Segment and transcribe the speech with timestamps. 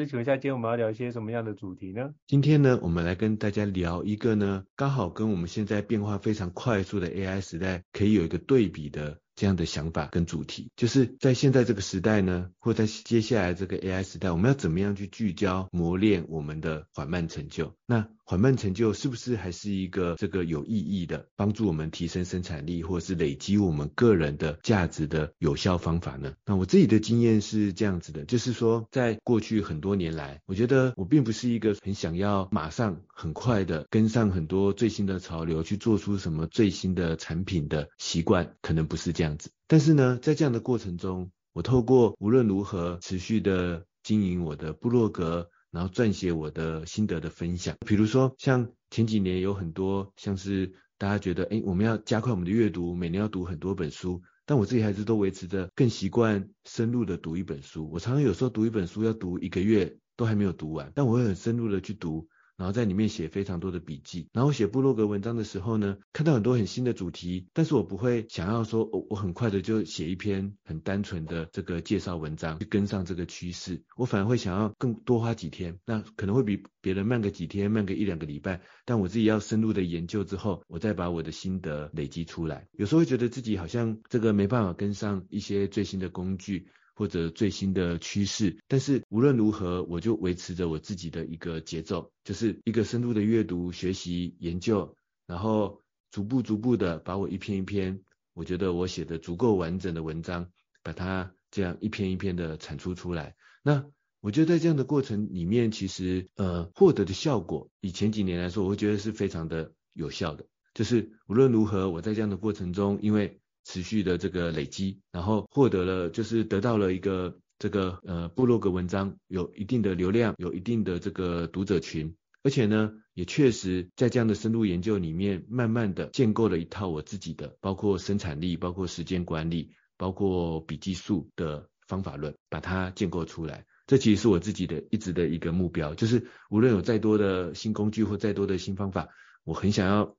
[0.00, 2.14] 师，请一下，今天我们要聊一些什么样的主题呢？
[2.26, 17.72] 今天呢，我们来跟大家聊一个呢，刚好跟我们现在变化非常快速的 AI 时代可以有一个对比的这样的想法跟主题，就是在现在这个时代呢，或在接下来这个 AI 时代，我们要怎么样去聚焦磨练我们的缓慢成就？
[17.86, 26.34] 那缓慢成就是不是还是一个这个有意义的帮助我们提升生产力，或者是累积我们个人的价值的有效方法呢？
[26.44, 39.29] 那我自己的经验是这样子的，就是说在过去很多年来，我觉得我并不是一个很想要马上很快的跟上很多最新的潮流，去做出什么最新的产品的习惯，可能不是这样
[39.66, 45.50] 但是呢，在这样的过程中，我透过无论如何持续的经营我的部落格。
[45.72, 57.88] 然后撰写我的心得的分享，比如说像前几年有很多像是大家觉得，诶，我们要加快我们的阅读，每年要读很多本书，但我自己还是都维持着更习惯深入的读一本书。
[57.92, 62.26] 我常常有时候读一本书要读一个月都还没有读完，但我会很深入的去读。
[62.60, 82.68] 然后在里面写非常多的笔记，然后写部落格文章的时候呢，看到很多很新的主题，但是我不会想要说，我我很快的就写一篇很单纯的这个介绍文章去跟上这个趋势，我反而会想要更多花几天，那可能会比别人慢个几天，慢个一两个礼拜，但我自己要深入的研究之后，我再把我的心得累积出来。
[82.72, 86.68] 有时候会觉得自己好像这个没办法跟上一些最新的工具。
[87.00, 94.94] 或者最新的趋势，但是无论如何，我就维持着我自己的一个节奏，就是一个深度的阅读、学习、研究，
[95.26, 95.80] 然后
[96.10, 98.02] 逐步逐步的把我一篇一篇，
[98.34, 100.50] 我觉得我写的足够完整的文章，
[100.82, 103.34] 把它这样一篇一篇的产出出来。
[103.62, 103.86] 那
[104.20, 110.44] 我觉得在这样的过程里面，其实呃获得的效果，以前几年来说，我会觉得是非常的有效的，
[110.74, 133.66] 就是无论如何，我在这样的过程中，因为持续的这个累积，然后获得了，就是得到了一个这个呃部落格文章有一定的流量，有一定的这个读者群，而且呢，也确实在这样的深入研究里面，慢慢的建构了一套我自己的，包括生产力，包括时间管理，包括笔记术的方法论，把它建构出来。
[133.86, 139.08] 这其实是我自己的一直的一个目标，就是无论有再多的新工具或再多的新方法，
[139.44, 140.16] 我很想要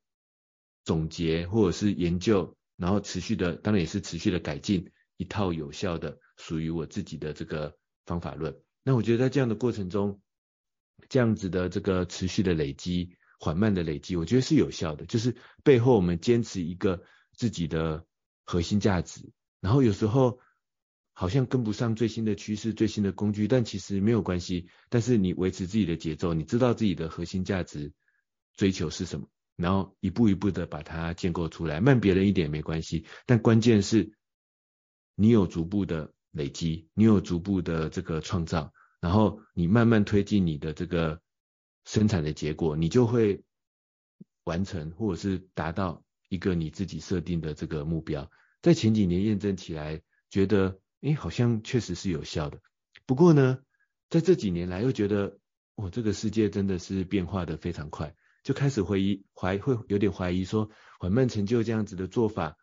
[0.86, 2.56] 总结或者是研究。
[2.82, 7.78] 然后持续的，当然也是持续的改进一套有效的属于我自己的这个
[8.08, 8.60] 方法论。
[8.82, 10.20] 那我觉得在这样的过程中，
[11.08, 15.06] 这样子的这个持续的累积，缓慢的累积，我觉得是有效的。
[15.06, 17.04] 就是背后我们坚持一个
[17.36, 18.04] 自己的
[18.46, 20.40] 核心价值，然后有时候
[21.14, 24.70] 好像跟不上最新的趋势、最新的工具，但其实没有关系。
[24.90, 27.94] 但是你维持自己的节奏，你知道自己的核心价值
[28.56, 29.28] 追求是什么。
[29.56, 34.14] 然后一步一步的把它建构出来，慢别人一点也没关系，但关键是，
[35.16, 41.22] 你有逐步的累积，你有逐步的这个创造，然后你慢慢推进你的这个
[41.86, 43.44] 生产的结果，你就会
[44.44, 48.32] 完成或者是达到一个你自己设定的这个目标。
[48.62, 52.60] 在前几年验证起来，觉得诶好像确实是有效的。
[53.06, 53.60] 不过呢，
[54.10, 55.38] 在这几年来又觉得，
[55.76, 58.16] 哦，这个世界真的是变化的非常快。
[58.44, 62.58] 就开始怀疑，怀会有点怀疑说，缓慢成就这样子的做法，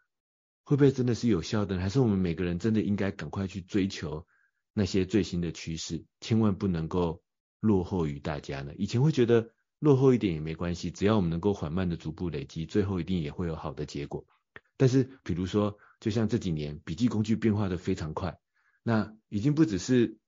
[0.64, 1.78] 会不会真的是有效的？
[1.78, 4.26] 还是我们每个人真的应该赶快去追求
[4.74, 7.22] 那些最新的趋势，千万不能够
[7.60, 8.74] 落后于大家呢？
[8.76, 14.26] 以前会觉得落后一点也没关系，只要我们能够缓慢的逐步累积，最后一定也会有好的结果。
[14.76, 18.36] 但是比如说，就像这几年笔记工具变化的非常快，
[18.82, 20.18] 那已经不只是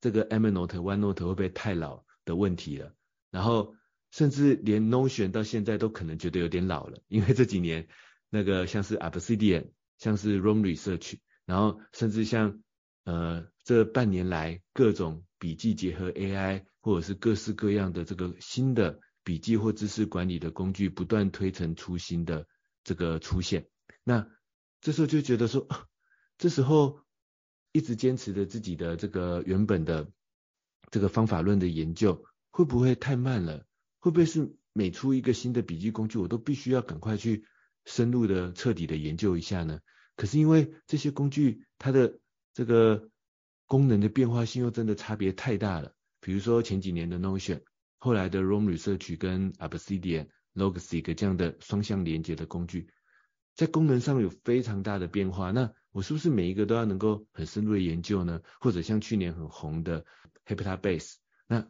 [0.00, 2.94] 这个 M Note One Note 会不会太老的问题了，
[3.32, 3.74] 然后。
[4.16, 7.86] 甚至连 Notion 到现在都可能觉得有点老了， 因为这几年
[8.30, 12.62] 那个像是 Obsidian，像是 Roam Research，然后甚至像
[13.04, 22.46] 呃这半年来各种笔记结合 AI，或者是各式各样的这个新的笔记或知识管理的工具不断推陈出新的
[22.84, 23.68] 这个出现，
[24.02, 24.26] 那
[24.80, 25.68] 这时候就觉得说，
[26.38, 27.00] 这时候
[27.72, 30.10] 一直坚持着自己的这个原本的
[30.90, 33.66] 这个方法论的研究，会不会太慢了？
[34.06, 37.44] 会不会是每出一个新的笔记工具，我都必须要赶快去
[37.84, 39.80] 深入的、彻底的研究一下呢？
[40.14, 42.20] 可是因为这些工具它的
[42.54, 43.10] 这个
[43.66, 45.92] 功能的变化性又真的差别太大了。
[46.20, 47.62] 比如说前几年的 Notion，
[47.98, 52.88] 后来的 Roam Research 跟 Obsidian、Logseq 这样的双向连接的工具，
[53.56, 55.50] 在功能上有非常大的变化。
[55.50, 58.40] 那我是不是每一个都要能够很深入的研究呢？
[58.60, 60.04] 或者像去年很红的
[60.46, 61.14] Heptabase，
[61.48, 61.68] 那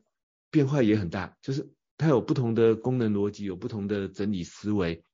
[0.50, 1.72] 变化也很大，就是。
[1.98, 5.04] 它有不同的功能逻辑，有不同的整理思维，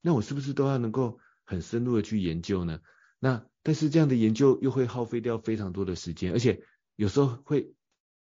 [0.00, 2.80] 那我是不是都要能够很深入的去研究呢？
[3.18, 6.62] 那但是这样的研究又会耗费掉非常多的时间，而且
[6.96, 7.74] 有时候会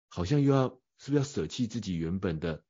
[0.08, 2.64] 好像又要是不是要舍弃自己原本的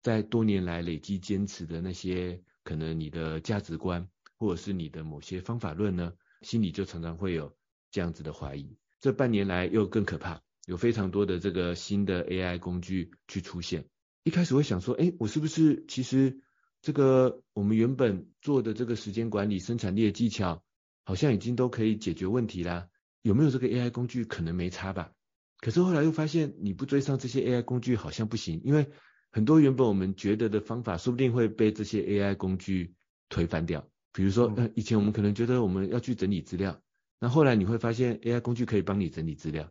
[0.00, 6.12] 在多年来累积坚持的那些可能你的价值观或者是你的某些方法论呢？
[6.42, 7.56] 心里就常常会有
[7.90, 8.76] 这样子的怀疑。
[9.00, 13.84] 这半年来又更可怕，有非常多的这个新的 AI 工具去出现。
[14.24, 16.40] 一开始会想说，哎，我是不是其实
[16.80, 20.62] 这个我们原本做的这个时间管理、生产力的技巧，
[21.04, 22.88] 好像已经都可以解决问题啦？
[23.22, 25.12] 有没有这个 AI 工具可能没差吧？
[25.58, 28.90] 可是后来又发现，你不追上这些 AI 工具好像不行，因为
[29.30, 32.94] 很多原本我们觉得的方法，说不定会被这些 AI 工具
[33.28, 33.88] 推翻掉。
[34.12, 36.80] 比如说，呃，以前我们可能觉得我们要去整理资料，
[37.18, 39.70] 那后来你会发现 AI 工具可以帮你整理资料，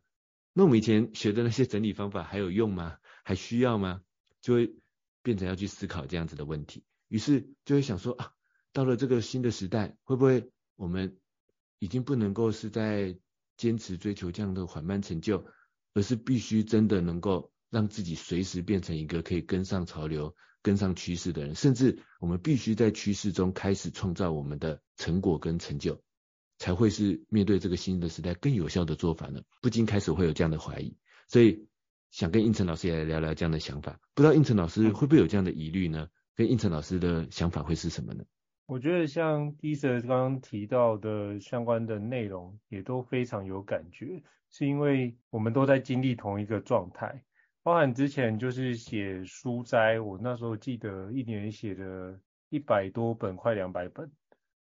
[0.54, 2.98] 那我们以前学的那些整理方法还有用吗？
[3.24, 4.02] 还需要吗？
[4.42, 4.76] 就会
[5.22, 8.34] 变成要去思考这样子的问题，于是就会想说啊，
[8.74, 11.20] 到了这个新的时代，会不会我们
[11.78, 13.18] 已经不能够是在
[13.56, 15.46] 坚持追求这样的缓慢成就，
[15.94, 26.02] 而是必须真的能够让自己随时变成一个可以跟上潮流、跟上趋势的人，甚至我们必须在趋势中开始创造我们的成果跟成就，
[26.58, 29.44] 才会是面对这个新的时代更有效的做法呢？
[29.62, 30.98] 不禁开始会有这样的怀疑，
[31.28, 31.68] 所以。
[32.12, 36.10] 想跟应成老师也来聊聊这样的想法，不知道应成老师会不会有这样的疑虑呢？
[36.36, 38.26] 跟应成老师的想法会是什么呢？
[38.66, 47.24] 我觉得像 Lisa 刚刚提到的相关的内容，也都非常有感觉，是因为我们都在经历同一个状态。
[47.64, 52.20] 包含之前就是写书斋，我那时候记得一年写了
[52.50, 54.12] 一百多本，快两百本，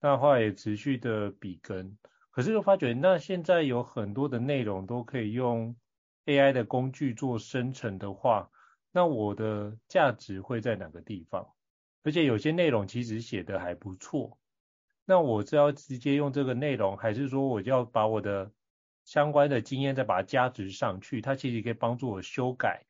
[0.01, 1.99] 那后来也持续的笔耕，
[2.31, 5.77] 可是又发觉那现在有很多的内容都可以用。
[6.27, 8.51] AI 的工具做生成的话，
[8.93, 11.49] 那我的价值会在哪个地方？
[12.03, 14.39] 而且有些内容其实写的还不错，
[15.05, 18.53] 那我是要直接用这个内容，还是说我就要把我的
[19.05, 21.21] 相关的经验再把它加值上去？
[21.21, 22.85] 它其实可以帮助我修改，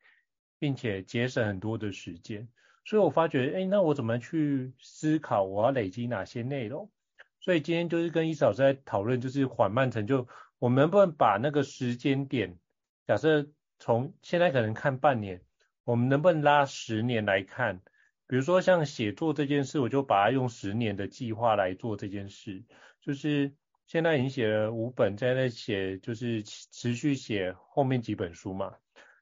[0.59, 2.47] 并且节省很多的时间。
[2.83, 6.91] 所以我发觉，哎，那我怎么去思考我要累积哪些内容？
[7.39, 10.27] 所以今天就是跟伊嫂在讨论，就是缓慢成就，
[10.59, 12.57] 我们能不能把那个时间点？
[13.07, 13.47] 假设
[13.77, 15.43] 从现在可能看半年，
[15.83, 17.81] 我们能不能拉十年来看？
[18.25, 22.63] 比如说像写作这件事，我就把它用十年的计划来做这件事。
[22.99, 23.53] 就是
[23.85, 28.73] 现在已经写了五本，在那写就是持续写后面几本书嘛。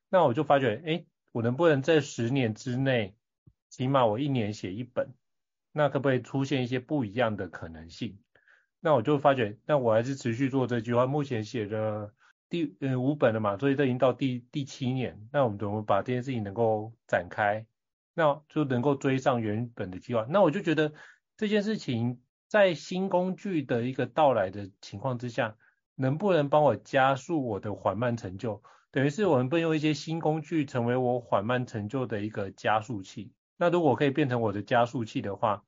[0.07, 3.13] 那我就发觉，哎，我能不能在十年之内，
[3.69, 5.09] 起码我一年写一本？
[5.73, 8.17] 那可不可以出现一些不一样的可能性？
[8.79, 11.05] 那我就发觉，那我还是持续做这句话。
[11.05, 12.13] 目前写的。
[12.53, 17.65] 第呃五本了嘛，所以这已经到第第七年，那我们怎么把这件事情能够展开，
[18.13, 20.23] 那就能够追上原本的计划。
[20.29, 20.93] 那我就觉得
[21.35, 25.57] 这件事情在新工具的一个到来的情况之下，
[25.95, 28.61] 能不能帮我加速我的缓慢成就？
[28.91, 33.33] 等于是我们不用一些新工具成为我缓慢成就的一个加速器。
[33.57, 35.63] 那如果可以变成我的加速器的话，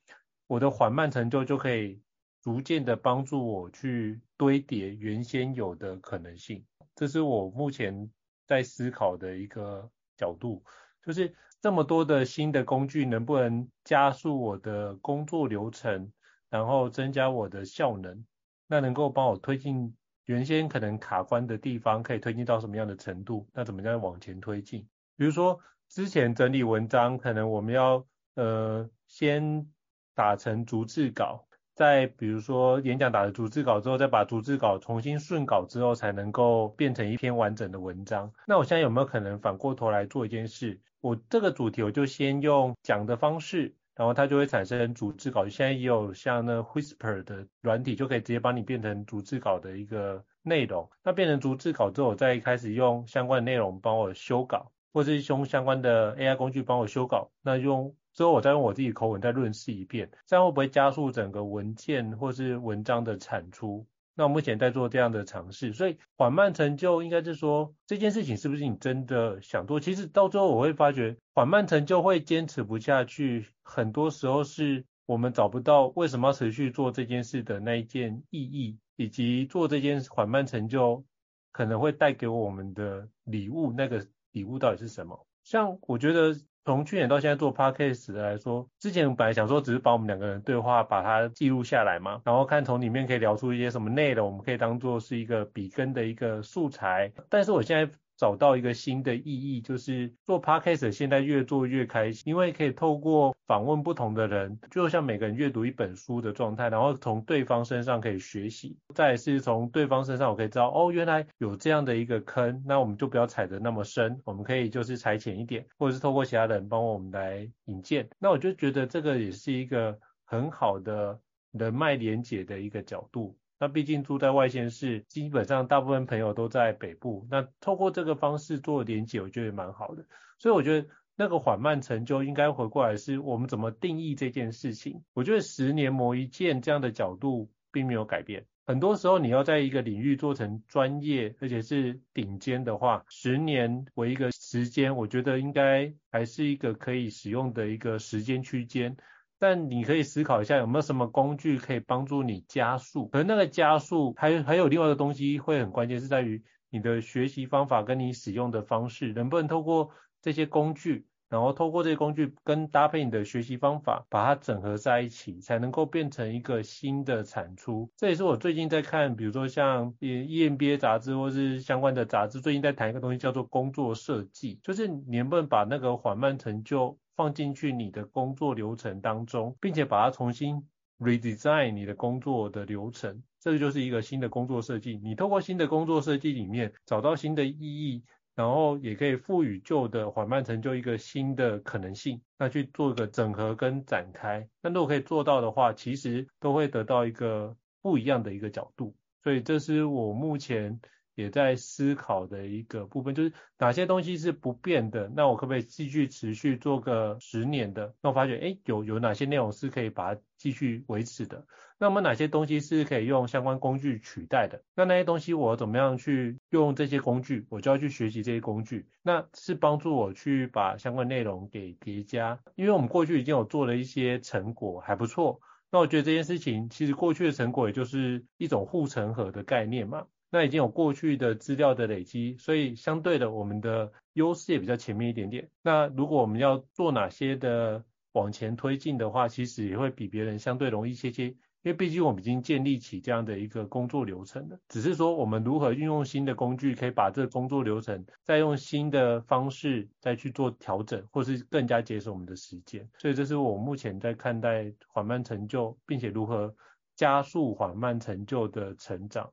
[0.46, 2.00] 我的缓慢成就就可以
[2.44, 6.64] 逐渐的帮助我去堆叠原先有的可能性。
[6.96, 8.10] 这是我目前
[8.48, 10.64] 在思考的一个角度，
[11.04, 16.12] 就是这么多的新的工具能不能加速我的工作流程，
[16.50, 18.26] 然后增加我的效能，
[18.68, 23.48] 那能够帮我推进原先可能卡关的地方，可以推进到什么样的程度？
[23.54, 24.88] 那怎么样往前推进？
[25.18, 25.60] 比如说
[25.90, 29.72] 之前整理文章，可能我们要呃先
[30.14, 38.32] 打成逐字稿，在比如说演讲打了逐字稿之后，再把逐字稿重新顺稿之后，才能够变成一篇完整的文章。
[38.48, 40.80] 那我现在有没有可能反过头来做一件事？
[41.02, 45.48] 我这个主题我就先用讲的方式，然后它就会产生逐字稿。
[45.48, 50.90] 现在也有像那 Whisper 的软体，就可以直接帮你变成逐字稿的一个内容。
[51.04, 54.72] 那变成逐字稿之后，我再开始用相关的内容帮我修稿。
[54.94, 63.86] 或是用相关的 AI 工具帮我修稿，那用之后我再用我自己口吻再润饰一遍，这样会不会加速整个文件或是文章的产出？
[64.16, 69.80] 那我目前在做这样的尝试，所以缓慢成就应该是说这件事情是不是你真的想做？
[69.80, 81.04] 其实到最后我会发觉缓慢成就会坚持不下去，很多时候是我们找不到为什么要持续做这件事的那一件意义，以及做这件缓慢成就
[81.52, 84.06] 可能会带给我们的礼物那个。
[84.32, 85.26] 礼物到底是什么？
[85.46, 97.12] 像我觉得从去年到现在做 podcast 的来说，之前本来想说只是把我们两个人对话把它记录下来嘛，然后看从里面可以聊出一些什么内容，我们可以当做是一个笔耕的一个素材。
[97.30, 97.90] 但是我现在。
[98.18, 121.20] 找到一个新的意义，就是做 Podcast 现在越做越开心，因为可以透过访问不同的人，就像每个人阅读一本书的状态，然后从对方身上可以学习，再是从对方身上我可以知道，哦，原来有这样的一个坑，那我们就不要踩得那么深，我们可以就是踩浅一点，或者是透过其他人帮我们来引荐，那我就觉得这个也是一个很好的
[121.52, 123.38] 人脉连结的一个角度。
[123.60, 127.26] 那毕竟住在外县市，基本上大部分朋友都在北部。
[127.30, 130.06] 那透过这个方式做连接，我觉得也蛮好的。
[130.40, 135.02] 所以我觉得那个缓慢成就应该回过来是我们怎么定义这件事情。
[135.14, 138.46] 我觉得十年磨一剑这样的角度并没有改变。
[138.68, 148.98] 很多时候你要在一个领域做成专业，而且是顶尖的话，十年为一个时间，我觉得应该还是一个可以使用的一个时间区间。
[149.38, 153.08] 但你可以思考一下，有没有什么工具可以帮助你加速？
[153.10, 167.90] 可能那个加速还还有另外一个东西会很关键，是在于你的学习方法跟你使用的方式，能不能透过这些工具，然后透过这些工具跟搭配你的学习方法，把它整合在一起，才能够变成一个新的产出。
[167.98, 176.98] 这也是我最近在看，比如说像 EMBA 杂志或是相关的杂志，最近在谈一个东西叫做工作设计，就是你能不能把那个缓慢成就。
[177.18, 180.62] 放进去你的工作流程当中，并且把它重新
[181.00, 185.00] redesign 你的工作的流程，这个就是一个新的工作设计。
[185.02, 188.04] 你透过新的工作设计里面找到新的意义，
[188.36, 194.48] 然后也可以赋予旧的缓慢成就一个新的可能性，那去做一个整合跟展开。
[194.62, 198.96] 那如果可以做到的话，其实都会得到一个不一样的一个角度。
[199.24, 200.80] 所以这是我目前。
[201.16, 207.96] 也在思考的一个部分，就是哪些东西是不变的，那我可不可以继续持续做个十年的？
[208.02, 211.46] 那我发觉，哎，有有哪些内容是可以把它继续维持的？
[211.78, 214.62] 那么哪些东西是可以用相关工具取代的？
[214.76, 217.46] 那那些东西我怎么样去用这些工具？
[217.50, 222.40] 我就要去学习这些工具，那是帮助我去把相关内容给叠加。
[222.56, 225.40] 因为我们过去已经有做了一些成果，还不错。
[225.72, 230.06] 那我觉得这件事情，其实过去的成果也就是一种护城河的概念嘛。
[230.30, 235.50] 那已经有过去的资料的累积，所以相对的，我们的优势也比较前面一点点。
[235.62, 244.60] 那如果我们要做哪些的往前推进的话，其实也会比别人相对容易一些些，因为毕竟我们已经建立起这样的一个工作流程了。
[244.70, 252.88] 只是说我们如何运用新的工具，可以把这个工作流程再用新的方式再去做调整，或是更加节省我们的时间。
[252.98, 256.56] 所以这是我目前在看待缓慢成就，并且如何
[256.96, 259.32] 加速缓慢成就的成长。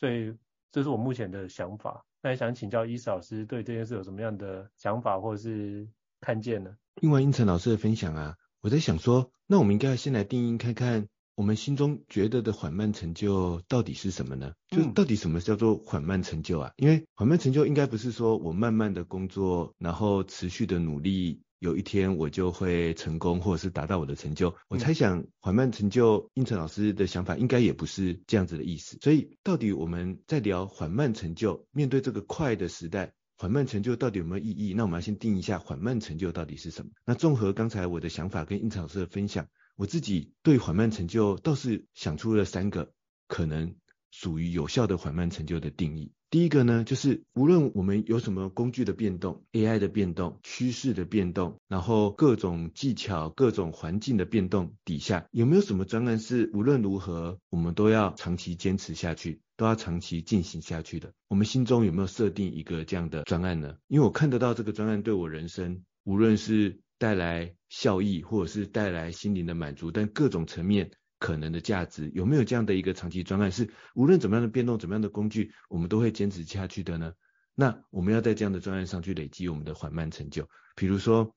[0.00, 0.34] 所以
[0.72, 5.86] 这是我目前的想法，那也想请教伊斯老师对这件事有什么样的想法或者是
[6.22, 6.74] 看见呢？
[6.94, 14.54] 听完英成老师的分享啊，我在想说，那我们应该要先来定义看看，我们心中觉得的缓慢成就到底是什么呢？
[14.70, 16.72] 就到底什么叫做缓慢成就啊？
[16.76, 21.42] 因为缓慢成就应该不是说我慢慢的工作，然后持续的努力。
[21.60, 24.56] 有一天我就会成功，或者是达到我的成就。
[24.68, 28.98] 我猜想缓慢成就，应成老师的想法应该也不是这样子的意思。
[29.02, 34.72] 所以到底我们在聊缓慢成就，面对这个快的时代，缓慢成就到底有没有意义？
[34.72, 36.92] 那我们要先定一下缓慢成就到底是什么。
[37.04, 42.94] 那综合刚才我的想法跟应成老师的分享，我自己对缓慢成就倒是想出了三个
[43.28, 43.74] 可能
[44.10, 46.12] 属于有效的缓慢成就的定义。
[46.30, 61.12] 第一个呢，就是无论我们有什么工具的变动，AI 的变动、趋势的变动，然后各种技巧、各种环境的变动底下，有没有什么专案是无论如何我们都要长期坚持下去，都要长期进行下去的？
[61.26, 63.74] 我们心中有没有设定一个这样的专案呢？
[63.88, 72.10] 因为我看得到这个专案对我人生，无论是带来效益，或者是带来心灵的满足，但各种层面可能的价值？
[72.12, 77.12] 有没有这样的一个长期专案，是无论怎么样的变动、怎么样的工具，我们都会坚持下去的呢？
[77.54, 80.48] 那我们要在这样的专案上去累积我们的缓慢成就。
[80.74, 81.32] 比如说，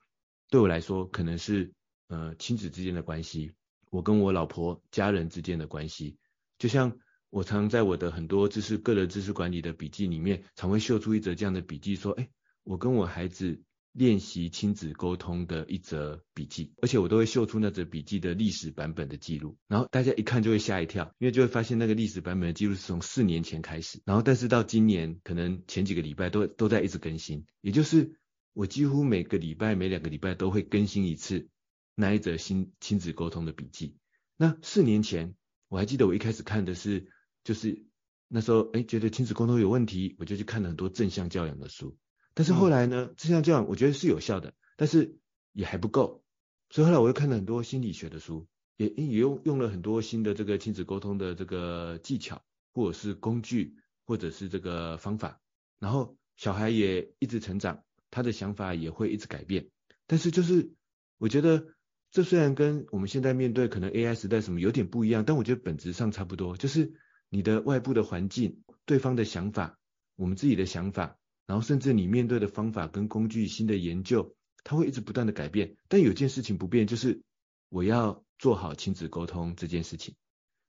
[0.49, 1.71] 对我来说，可能是
[2.07, 3.53] 呃亲子之间的关系，
[3.91, 6.17] 我跟我老婆家人之间的关系，
[6.57, 6.97] 就像
[7.29, 12.29] 我常在我的很多知识、个人知识管理的笔记里面，常会秀出一则这样的笔记，说，哎，
[12.63, 13.61] 我跟我孩子。
[13.93, 28.17] 练习亲子沟通的一则笔记，而且我都会秀出那则笔记的历史版本的记录，然后大家一看就会吓一跳，因为就会发现那个历史版本的记录是从四年前开始，然后但是到今年可能前几个礼拜都都在一直更新，也就是
[28.53, 31.47] 我几乎每个礼拜每两个礼拜都会更新一次
[31.95, 33.95] 那一则新亲子沟通的笔记。
[34.38, 35.35] 那四年前
[35.69, 37.12] 我还记得我一开始看的是，
[37.43, 37.85] 就是
[38.27, 41.95] 那时候哎觉得亲子沟通有问题，我就去看了很多正向教养的书。
[42.35, 45.19] 但是后来呢，就像这样我觉得是有效的，但是
[45.51, 46.23] 也还不够，
[46.69, 48.47] 所以后来我又看了很多心理学的书，
[48.77, 52.41] 也也用用了很多新的这个亲子沟通的这个技巧，
[52.73, 53.75] 或者是工具，
[54.05, 55.39] 或者是这个方法，
[55.79, 59.69] 然后小孩也一直成长，他的想法也会一直改变，
[60.07, 60.71] 但是就是
[61.19, 61.67] 我觉得
[62.09, 66.93] 这虽然跟我们现在面对可能 AI 时代什么有点不一样，但我觉得本质上差不多，就是
[67.29, 69.77] 你的外部的环境、对方的想法、
[70.15, 71.19] 我们自己的想法。
[71.45, 75.75] 然后甚至你面对的方法跟工具、新的研究，它会一直不断的改变。
[75.89, 77.21] 但有件事情不变，就是
[77.69, 80.15] 我要做好亲子沟通这件事情。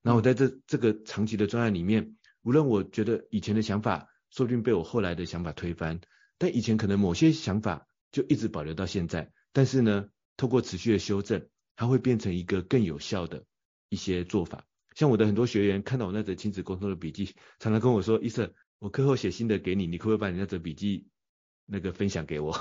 [0.02, 6.00] 那我在这这个长期的专案里面，无论我觉得以前的想法，说不定被我后来的想法推翻，
[6.38, 9.30] 但以前可能某些想法就一直保留到现在。
[9.52, 13.44] 但是呢，透过持续的修正，它会变成一个更有效的
[13.88, 14.66] 一些做法。
[14.94, 21.08] 像我的很多学员看到我那则亲子沟通的笔记，常常跟我说：“医生。”我课后写新的给你，你可不可以把你那则笔记
[21.64, 22.52] 那个分享给我？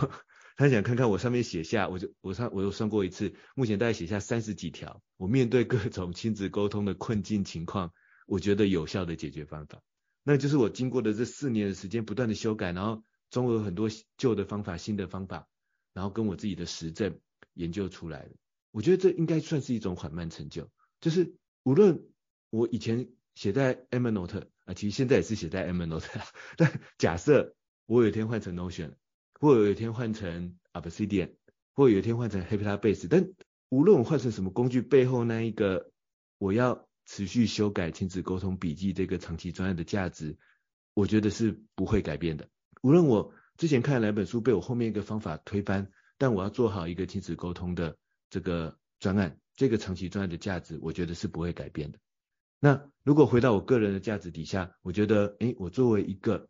[0.55, 7.91] 他想看看我上面写下，我就我上我有算过一次，目前大概写下三十几条，我面对各种亲子沟通的困境情况，
[8.27, 9.81] 我觉得有效的解决方法。
[10.23, 15.47] 那就是我经过的这四年的时间，不断的修改，然后综合很多旧的方法、新的方法，
[15.93, 17.19] 然后跟我自己的实证
[17.55, 18.31] 研究出来的。
[18.71, 20.69] 我觉得这应该算是一种缓慢成就，
[21.01, 22.05] 就是无论
[22.51, 24.45] 我以前写在 Evernote。
[24.65, 26.03] 啊，其实现在也是写在 M Not，
[26.57, 28.93] 但假设我有一天换成 Notion，
[29.39, 31.31] 或有一天换成 Obsidian，
[31.73, 33.29] 或有一天换成 Hypnospace，但
[33.69, 35.91] 无论我换成什么工具，背后那一个
[36.37, 40.37] 我要持续修改亲子沟通笔记这个长期专案的价值，
[40.93, 42.47] 我觉得是不会改变的。
[42.81, 47.97] 无论我之前看哪本书被我后面一个方法推翻，但我要做好一个亲子沟通的
[48.29, 51.99] 这个专案，这个长期专案的价值，我觉得是不会改变的。
[52.63, 56.47] 那如果回到我个人的价值底下，我觉得，诶，我作为一个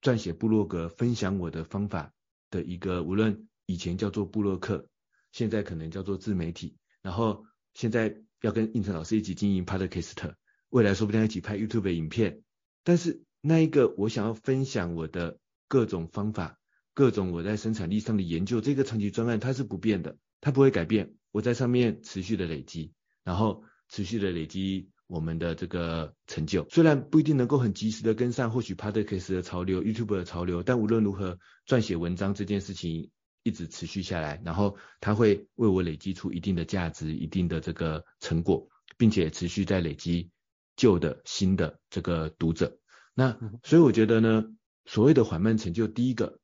[0.00, 2.12] 撰写部落格、分享我的方法
[2.48, 4.86] 的一个，无论以前叫做部落客，
[5.32, 10.34] 现在可能叫做自媒体，然后现在要跟应成老师一起经营 Podcast，
[10.68, 12.44] 未来说不定要一起拍 YouTube 影片，
[12.84, 16.60] 但是那一个我想要分享我的各种方法，
[16.94, 22.92] 各种我在生产力上的研究，这个长期专案它是不变的，它不会改变，我在上面持续的累积，
[23.24, 24.88] 然后持续的累积。
[25.12, 33.10] 我们的这个成就虽然不一定能够很及时的跟上或许 Podcast 的潮流、YouTube 的潮流，但无论如何，撰写文章这件事情
[33.42, 40.30] 一直持续下来，然后它会为我累积出一定的价值、一定的这个成果，并且持续在累积
[40.76, 42.78] 旧的、新的这个读者。
[43.12, 44.46] 那所以我觉得呢，
[44.86, 46.40] 所谓的缓慢成就，第一个，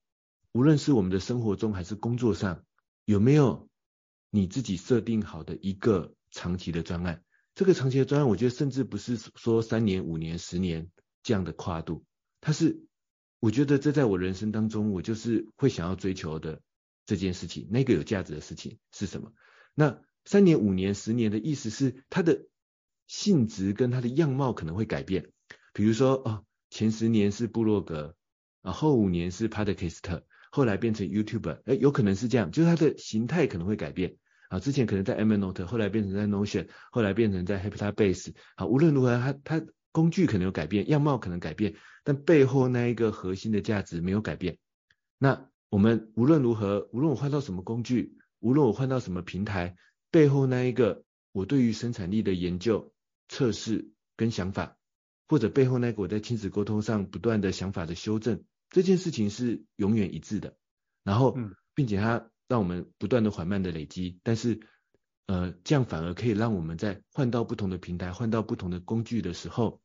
[0.52, 2.62] 无论是我们的生活中还是工作上，
[3.06, 3.70] 有没有
[4.30, 7.22] 你自己设定好的一个长期的专案？
[7.58, 10.92] 这个长期的专案，我觉得甚至不是说三年、五年、十年
[11.24, 12.04] 这样的跨度，
[12.40, 12.84] 它是，
[13.40, 16.62] 我觉得这在我人生当中，我就是会想要追求的
[17.04, 19.32] 这件事情，那个有价值的事情是什么？
[19.74, 22.46] 那三年、五年、十年的意思是，它的
[23.08, 25.32] 性质跟它的样貌可能会改变。
[25.72, 28.14] 比如说，哦，前十年是布洛格，
[28.62, 34.16] 啊，后五年是 Podcast，后来变成 YouTube，哎，有可能是这样，就是它的形态可能会改变。
[34.48, 38.32] 啊，之前可能在 Evernote，后来变成在 Notion，后来变成在 Hypnospace。
[38.56, 44.56] 好，无论如何，它它工具可能有改变，样貌可能改变，但背后那一个核心的价值没有改变。
[45.18, 49.76] 那我们无论如何，无论我换到什么工具，无论我换到什么平台，
[50.10, 52.92] 背后那一个我对于生产力的研究、
[53.28, 54.78] 测试跟想法，
[55.28, 60.56] 或者背后那个我在亲子沟通上不断的想法的修正，这件事情是永远一致的。
[61.04, 61.36] 然后，
[61.74, 62.30] 并且它。
[62.48, 64.58] 让我们不断的缓慢的累积，但是，
[65.26, 69.82] 呃，这样反而可以让我们在换到不同的平台、换到不同的工具的时候，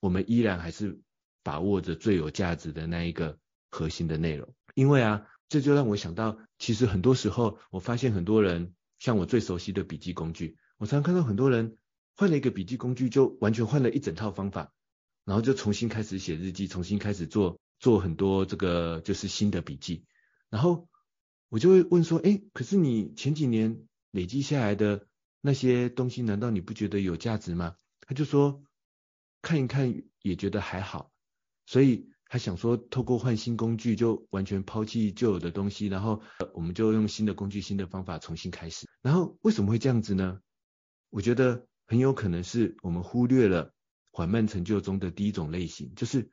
[0.00, 0.98] 我们依然还是
[1.42, 3.38] 把握着最有价值的那一个
[3.70, 4.54] 核心的内容。
[4.74, 11.76] 因为啊，这就让我想到，其实很多时候，我发现很多人，像我最熟悉的笔记工具，我常常看到很多人
[12.16, 14.72] 换了一个笔记工具，就完全换了一整套方法，
[15.26, 20.04] 然后就重新开始写日记，重新开始做做很多这个就是新的笔记。
[20.48, 20.88] 然后
[21.48, 25.06] 我就会问说，哎，可是你前几年累积下来的
[25.40, 27.76] 那些东西，难道你不觉得有价值吗？
[28.00, 28.62] 他就说
[29.42, 31.12] 看一看也觉得还好，
[31.66, 36.20] 所以他想说透过换新工具就完全抛弃旧有的东西，然后
[36.52, 38.88] 我们就用新的工具、新的方法重新开始。
[39.02, 40.40] 然后为什么会这样子呢？
[41.10, 43.72] 我觉得很有可能是我们忽略了
[44.10, 46.30] 缓慢成就中的第一种类型，就是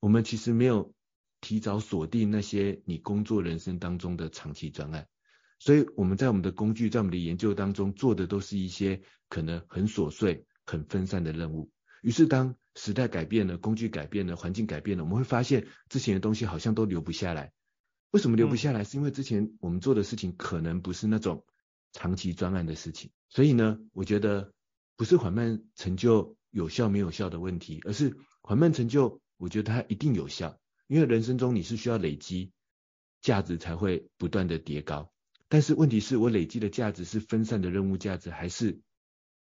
[0.00, 0.94] 我们其实没有
[1.42, 5.06] 提早锁定那些你工作人生当中的长期专案，
[5.58, 10.46] 所以我们在我们的工具、在我们的研究当中做的都是一些可能很琐碎。
[10.64, 17.52] 很分散的任务，于是当时代改变了，工具改变了，环境改变了，我们会发现之前的东西好像都留不下来。
[18.12, 18.84] 为什么留不下来？
[18.84, 21.44] 是因为之前我们做的事情可能不是那种
[21.92, 23.10] 长期专案的事情。
[23.28, 24.52] 所以呢，我觉得
[24.96, 30.60] 不是缓慢成就有效没有效的问题，而是缓慢成就，我觉得它一定有效，
[30.92, 32.52] 因为人生中你是需要累积
[33.22, 35.10] 价值才会不断的叠高。
[35.48, 38.80] 但是问题是我累积的价值是分散的任务价值，还是？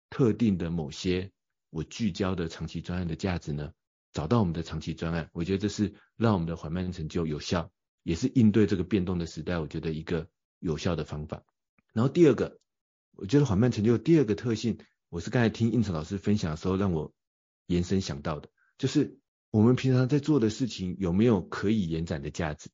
[0.09, 1.33] 特定的某些
[1.71, 3.73] 我聚焦的长期专案的价值呢？
[4.13, 7.71] 找到我们的长期专案，我觉得这是让我们的缓慢成就有效，
[8.03, 10.29] 也是应对这个变动的时代，我觉得一个
[10.59, 11.45] 有效的方法。
[11.93, 12.59] 然后第二个，
[13.17, 14.79] 我觉得缓慢成就第二个特性，
[15.09, 17.13] 我是刚才听应成老师分享的时候让我
[17.67, 19.19] 延伸想到的，就是
[19.57, 22.69] 我们平常在做的事情有没有可以延展的价值？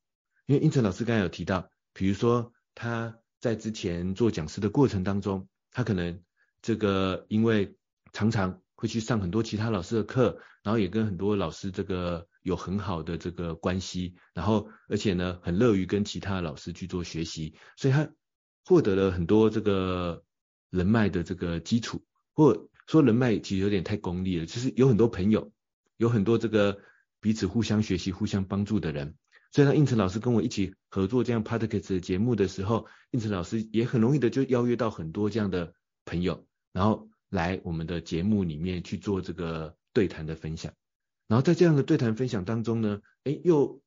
[0.45, 6.21] 因为英成老师刚才有提到，比如说他在之前做讲师的过程当中，他可能。
[6.61, 7.75] 这个因为
[8.13, 18.09] 常常会去上很多其他老师的课，然后也跟很多老师这个有很好的这个关系，然后而且呢很乐于跟其他老师去做学习，所以他
[18.63, 20.23] 获得了很多这个
[20.69, 22.01] 人脉的这个基础，
[22.33, 25.51] 或者说人脉其实有点太功利了，就是有很多朋友，
[25.97, 26.79] 有很多这个
[27.19, 29.15] 彼此互相学习、互相帮助的人。
[29.51, 35.73] 所以当应成老师跟我一起合作这样 Podcast 的节目的时候，应成老师也很容易的就邀约到很多这样的
[36.05, 36.47] 朋友。
[36.71, 40.73] 然后来我们的节目里面去做这个对谈的分享，
[41.27, 43.79] 然后在这样的对谈分享当中呢，哎，又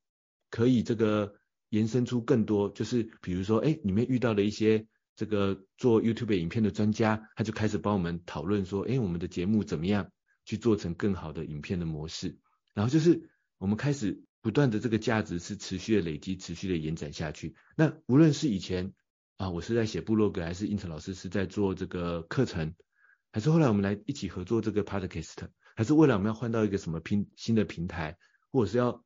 [0.49, 1.35] 可以这个
[1.69, 10.09] 延伸出更多，就是比如说，哎，里面遇到了一些这个做 YouTube 影片的专家，他就开始帮我们讨论说，哎，我们的节目怎么样
[10.47, 12.39] 去做成更好的影片的模式，
[12.73, 13.29] 然后就是
[13.59, 17.55] 我们开始不断的这个价值是持续的累积，持续的延展下去。
[17.75, 18.95] 那无论是以前。
[19.39, 22.73] 啊，我是在写部落格，还是胤丞老师是在做这个课程，
[23.31, 25.35] 还是后来我们来一起合作这个 podcast，
[25.75, 28.17] 还是未来我们要换到一个什么平新的平台，
[28.51, 29.05] 或者是要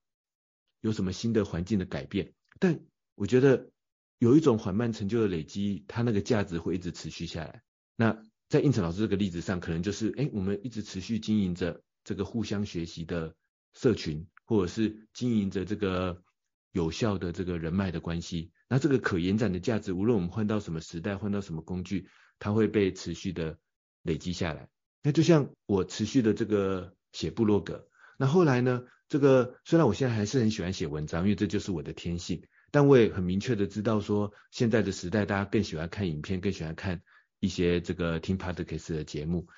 [0.80, 2.34] 有什么新的环境的改变？
[2.60, 2.80] 但
[3.16, 3.72] 我觉得
[4.20, 7.62] 有一种缓慢成就的累积，它那个价值会一直持续下来。
[7.98, 13.34] 那在应成老师这个例子上，可能就是，哎，我们一直持续经营着这个互相学习的
[13.74, 16.22] 社群，或者是经营着这个
[16.74, 18.52] 有效的这个人脉的关系。
[18.68, 22.10] 那这个可延展的价值，无论我们换到什么时代，换到什么工具，
[22.40, 23.58] 它会被持续的
[24.02, 24.68] 累积下来。
[25.02, 27.88] 那就像我持续的这个写部落格，
[28.18, 37.02] 那后来呢，这个虽然我现在还是很喜欢写文章，因为这就是我的天性，但我也很明确的知道说，现在的时代大家更喜欢看影片，更喜欢看
[37.42, 39.50] 一些这个听 podcast 的节目。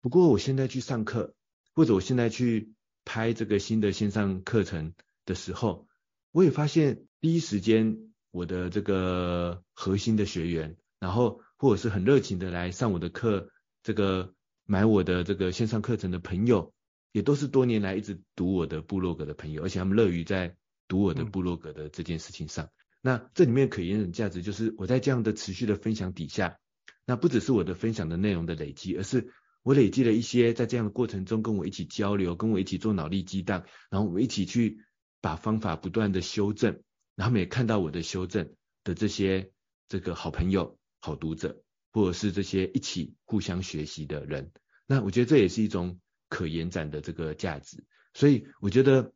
[0.00, 1.34] 不过我现在去上课，
[1.74, 2.70] 或者我现在去
[3.04, 4.94] 拍这个新的线上课程
[5.26, 5.88] 的时候，
[6.30, 7.98] 我也发现第一时间。
[8.34, 13.50] 我的这个核心的学员，然后或者是很热情的来上我的课，
[13.82, 14.32] 这个
[14.64, 16.72] 买我的这个线上课程的朋友，
[17.12, 20.56] 也都是多年来一直读我的部落格的朋友，而且他们乐于在
[20.88, 22.64] 读我的部落格的这件事情上。
[22.64, 22.70] 嗯、
[23.02, 26.56] 那这里面可延展价值就是我在这样的持续的分享底下，
[27.04, 34.78] 那不只是我的分享的内容的累积，而是我累积了一些在这样的过程中跟我一起交流，跟我一起做脑力激荡，然后我们一起去
[35.20, 36.82] 把方法不断的修正。
[37.16, 39.52] 他们也看到我的修正的这些
[39.88, 41.62] 这个好朋友、好读者，
[41.92, 44.50] 或者是这些一起互相学习的人，
[44.86, 47.84] 那我觉得这也是一种可延展的这个价值。
[48.14, 49.12] 所以我觉得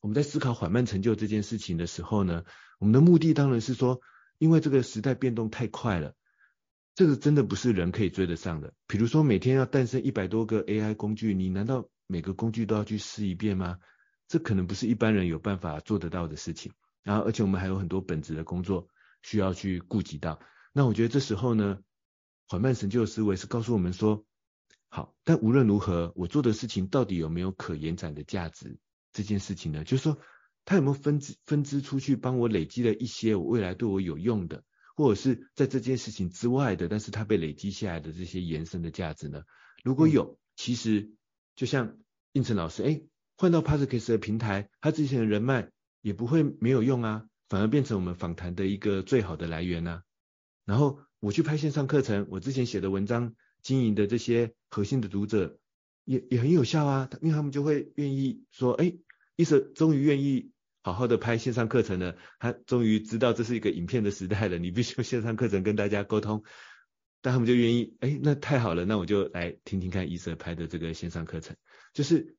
[0.00, 2.44] 我们在思考缓慢成就这件事情的时候呢，
[2.78, 4.00] 我们的目的当然是说，
[4.38, 6.14] 因为这个时代变动太快了，
[6.96, 8.72] 这个真的不是人可以追得上的。
[8.86, 13.76] 比如说每天要诞生一百多个 AI 工具，你难道每个工具都要去试一遍吗？
[14.28, 16.72] 这可能不是一般人有办法做得到的事情。
[17.02, 18.88] 然后，而且我们还有很多本职的工作
[19.22, 20.40] 需要去顾及到。
[20.72, 21.78] 那我觉得这时候呢，
[22.48, 24.24] 缓慢成就的思维是告诉我们说，
[24.88, 28.78] 好，但无论如何，我做的事情到底有没有可延展的价值？
[29.12, 30.18] 这件事情呢，就是说，
[30.64, 34.64] 它有没有分支分支出去，帮我累积了一些我未来对我有用的，
[34.96, 39.42] 或者是在这件事情之外的，但是它被累积下来的这些延伸的价值呢？
[39.84, 41.12] 如果有，其实
[41.54, 41.98] 就像
[42.32, 43.02] 应成老师，哎，
[43.36, 50.02] 换到 Podcast 的平台，他之前的人脉也不会没有用啊，反而变成我们访谈的一个最好的来源呐、啊。
[50.64, 55.58] 然后我去拍线上课程，我之前写的文章，经营的这些核心的读者
[56.04, 58.96] 也也很有效啊，因为他们就会愿意说，哎，
[59.36, 60.52] 伊瑟终于愿意
[60.86, 66.44] 好好的拍线上课程了，他终于知道这是一个影片的时代了， 你必须用线上课程跟大家沟通。
[67.22, 71.56] 但他们就愿意，哎，那太好了，那我就来听听看伊瑟拍的这个线上课程，
[71.92, 72.36] 就是，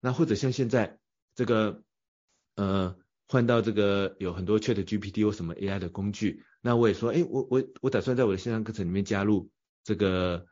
[0.00, 0.98] 那或者像现在
[1.34, 1.82] 这个，
[2.54, 9.50] 呃，换到这个有很多 Chat GPT 或什么 AI 的工具，那我也说，哎，我我我打算在我的线上课程里面加入
[9.84, 10.46] 这个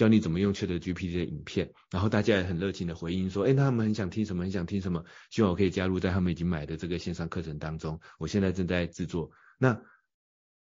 [0.00, 9.82] 教你怎么用 Chat GPT 的影片，然后大家也很热情的回应说，哎，那他们很想听什么，很想听什么，希望我可以加入在他们已经买的这个线上课程当中，我现在正在制作，那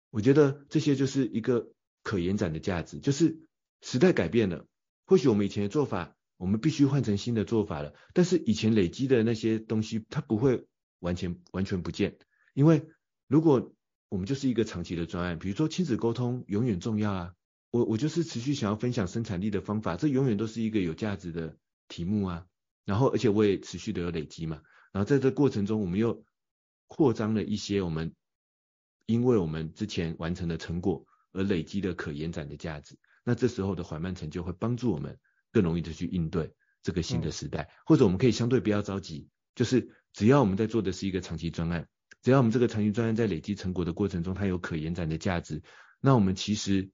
[0.10, 1.72] 我觉得这些就是一个。
[2.04, 3.38] 可延展的价值，就是
[3.82, 4.66] 时代改变了，
[5.06, 7.94] 或许我们以前的做法，我们必须换成新的做法了。
[8.14, 10.68] 但是以前累积的那些东西，它不会
[11.00, 12.18] 完全完全不见，
[12.54, 12.88] 因为
[13.28, 13.74] 如果
[14.08, 17.34] 我们就是一个长期的专案，比如说亲子沟通永远重要啊，
[17.72, 22.46] 我我就是持续想要分享生产力的方法，这永远都是一个有价值的题目啊。
[22.86, 26.24] 然后而且我也持续的有累积嘛，然后在这过程中，我们又
[26.88, 28.14] 扩张了一些我们
[29.06, 31.06] 因为我们之前完成的成果。
[31.34, 35.20] 而累积的可延展的价值，那这时候的缓慢成就会帮助我们
[35.52, 36.52] 更容易的去应对
[36.82, 41.88] 这个新的时代，或者我们可以相对不要着急，就是只要我们在做的是一个长期专案，
[42.24, 45.62] 只要我们这个长期专案在累积成果的过程中，它有可延展的价值，
[46.02, 46.90] 那我们其实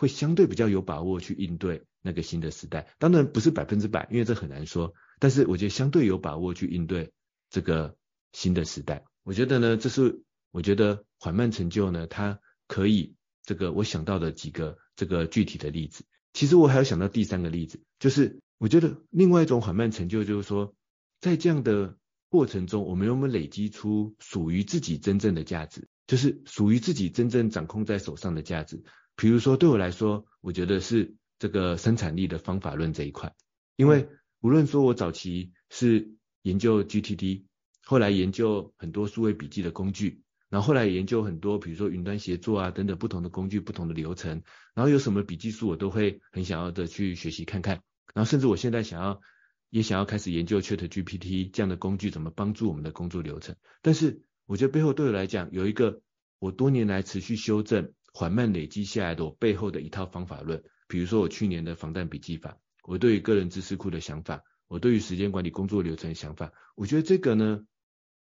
[0.00, 2.88] 会相对比较有把握去应对那个新的时代。
[2.98, 7.12] 当然不是百分之百，因为这很难说，但是我觉得相对有把握去应对
[7.50, 7.94] 这个
[8.32, 9.04] 新的时代。
[9.24, 13.14] 我觉得呢，这是我觉得缓慢成就呢，它可以。
[13.42, 20.74] 这个我想到的几个这个具体的例子，其实我还有想到第三个例子，就是我觉得另外一种缓慢成就，就是说
[21.20, 21.96] 在这样的
[22.28, 28.84] 过程中，我们有没有累积出属于自己真正的价值，就是属于自己真正掌控在手上的价值。
[29.20, 33.34] 比如说对我来说，我觉得是这个生产力的方法论这一块，
[33.76, 34.08] 因为
[34.40, 37.44] 无论说我早期是研究 GTD，
[37.84, 40.22] 后来研究很多数位笔记的工具。
[40.48, 44.42] 然后后来研究很多，比如说云端协作啊等等不同的工具、不同的流程，
[44.74, 47.82] 然后有什么笔记书我都会很想要的去学习看看。
[48.14, 49.20] 然后甚至我现在想要
[49.68, 53.54] 也想要开始研究 ChatGPT 这样的工具怎么帮助我们的工作流程。
[53.82, 56.00] 但是我觉得背后对我来讲有一个
[56.38, 60.62] 我多年来持续修正、缓慢累积下来的我背后的一套方法论。
[60.88, 67.64] 比如说我去年的防弹笔记法，我对于个人知识库的想法，我对于时间管理工作流程的想法，我觉得这个呢。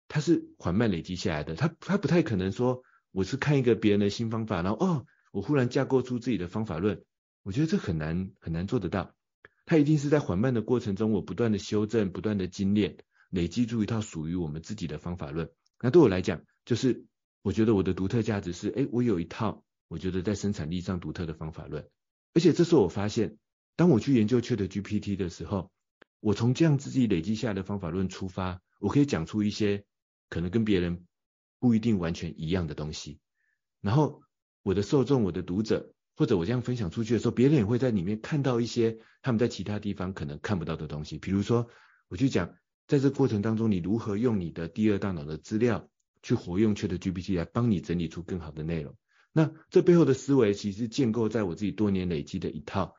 [0.07, 7.03] 它是缓慢累积下来的，它它不太可能说我是看一个别人的新方法，然后哦，我忽然架构出自己的方法论，
[7.41, 9.15] 我觉得这很难很难做得到。
[9.65, 12.97] 它一定是在缓慢的过程中，我不断的修正，不断的精炼，
[13.31, 15.49] 累积出一套属于我们自己的方法论。
[15.81, 17.03] 那对我来讲，就是
[17.41, 21.87] 我觉得我的独特价值是，哎，我有一套我觉得在生产力上独特的方法论，
[22.33, 23.37] 而且这时候我发现，
[23.75, 25.71] 当我去研究 ChatGPT 的时候，
[26.19, 29.85] 我从这样自己累积下来的方法论出发，我可以讲出一些。
[30.27, 31.05] 可能跟别人
[31.59, 33.19] 不一定完全一样的东西，
[33.79, 34.23] 然后
[34.63, 41.19] 我的受众、我的读者，或者我这样分享出去的时候，别人也会在里面看到一些他们在其他地方可能看不到的东西。
[41.19, 41.69] 比如说，
[42.07, 42.55] 我去讲
[42.87, 45.87] 在这过程当中，你如何用你的第二大脑的资料
[46.23, 48.95] 去活用 ChatGPT 来帮你整理出更好的内容。
[49.37, 52.95] 那这背后的思维，其实建构在我自己多年累积的一套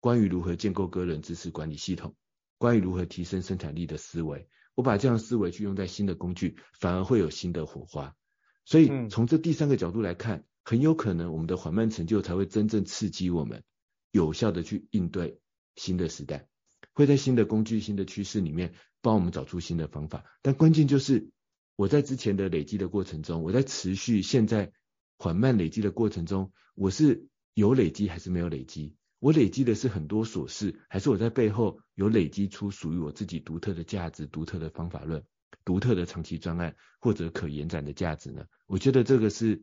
[0.00, 2.16] 关于如何建构个人知识管理系统，
[2.56, 4.48] 关于如何提升生产力的思维。
[4.74, 8.16] 我把这样的思维去用在新的工具，反而会有新的火花。
[8.64, 13.62] 所以从这第三个角度来看，很有可能我们的缓慢成就才会真正刺激我们，
[14.10, 15.38] 有效的去应对
[15.76, 16.48] 新的时代，
[16.94, 20.24] 会在新的工具、新的趋势里面帮我们找出新的方法。
[20.40, 21.28] 但关键就是
[21.76, 24.72] 我在之前的累积的过程中，我在持续现在
[25.16, 28.94] 缓慢累积的过程中，我是有累积还是没有累积？
[29.20, 35.24] 我累积的是很多琐事，还是我在背后有累积出属于我自己独特的价值、独特的方法论、
[35.64, 38.44] 独特的长期专案或者可延展的价值呢？
[38.66, 39.62] 我觉得这个是，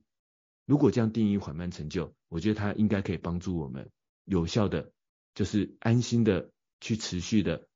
[0.65, 3.91] 如果这样定义缓慢成就，我觉得它应该可以帮助我们
[4.25, 4.91] 有效的，
[5.35, 7.67] 就是安心的去持续的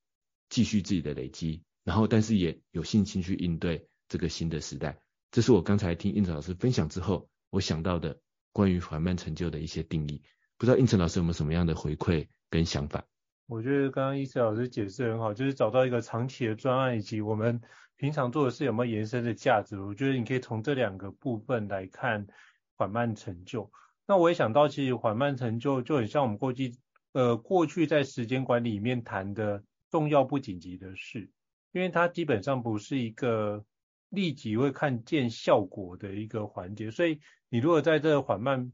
[0.50, 5.00] 继续自己的累积，然后但是也有信心去应对这个新的时代。
[5.30, 8.20] 这是我刚才听胤丞老师分享之后，我想到的
[8.52, 10.22] 关于缓慢成就的一些定义。
[10.58, 13.06] 不知道应成老师有没有什么样的回馈跟想法？
[13.48, 17.62] 我觉得刚刚伊瑟老师解释很好，就是找到一个长期的专案，以及我们
[17.98, 19.80] 平常做的事有没有延伸的价值。
[19.80, 22.26] 我觉得你可以从这两个部分来看
[22.76, 23.72] 缓慢成就。
[24.08, 26.76] 那我也想到，其实缓慢成就就很像我们过去
[27.12, 31.30] 呃过去在时间管理里面谈的重要不紧急的事，
[31.72, 33.64] 因为它基本上不是一个
[34.10, 38.72] 立即会看见效果的一个环节，所以你如果在这个缓慢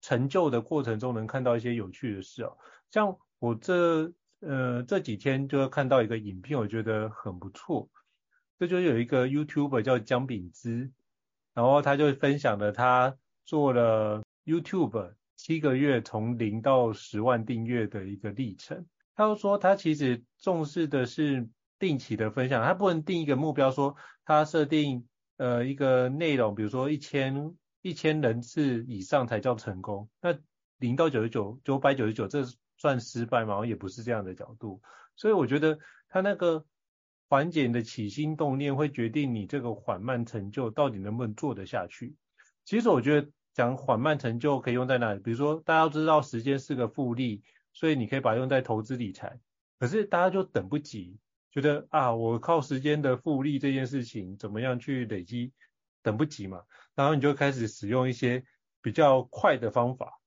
[0.00, 2.56] 成就的过程中能看到一些有趣的事哦，
[2.90, 7.88] 像我这呃这几天就会看到一个影片，我觉得很不错，
[8.58, 10.90] 这就有一个 YouTube 叫姜饼资，
[11.54, 18.86] 然后他就分享了他做了 YouTube 七个月从零到十万订阅的一个历程。
[19.16, 25.06] 他就说他其实重视的是定期的分享，他不能定一个目标说他设定
[25.36, 27.54] 呃一个内容，比如说一千。
[27.86, 30.34] 一千人次以上才叫成功，那
[30.78, 32.42] 零到九十九、九百九十九，这
[32.78, 33.66] 算失败吗？
[33.66, 34.80] 也不是这样的角度。
[35.16, 36.64] 所以我觉得他那个
[37.28, 42.16] 缓解的起心动念，会决定你这个缓慢成就到底能不能做得下去。
[42.64, 45.20] 其实我觉得讲缓慢成就可以用在哪里？
[45.20, 47.42] 比如说大家都知道时间是个复利，
[47.74, 49.38] 所以你可以把它用在投资理财。
[49.78, 51.18] 可是大家就等不及，
[51.54, 55.52] 觉得啊，我靠时间的复利这件事情怎么样去累积？
[56.02, 56.60] 等不及嘛，
[56.94, 58.44] 然后你就开始使用一些
[58.82, 60.20] 比较快的方法，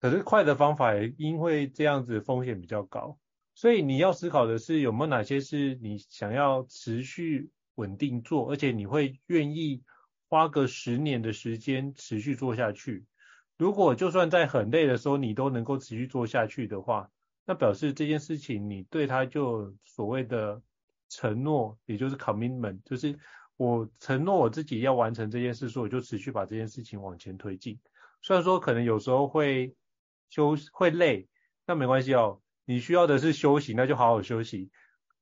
[0.00, 3.18] 可是快的方法也因为这样子风险比较高，
[3.54, 9.82] 所以你要思考的是有没有哪些是你想要持续稳定做，而且你会愿意
[10.28, 13.06] 花个十年的时间持续做下去。
[13.56, 17.10] 如果就算在很累的时候你都能够持续做下去的话，
[17.46, 20.60] 那表示这件事情你对它就所谓的
[21.08, 23.18] 承诺，也就是 commitment，就是。
[23.58, 27.80] 我承诺我自己要完成这件事，所以我就持续把这件事情往前推进。
[28.20, 29.74] 虽然说可能有时候会
[30.28, 31.26] 休会累，
[31.64, 32.42] 那没关系哦。
[32.66, 34.70] 你需要的是休息，那就好好休息。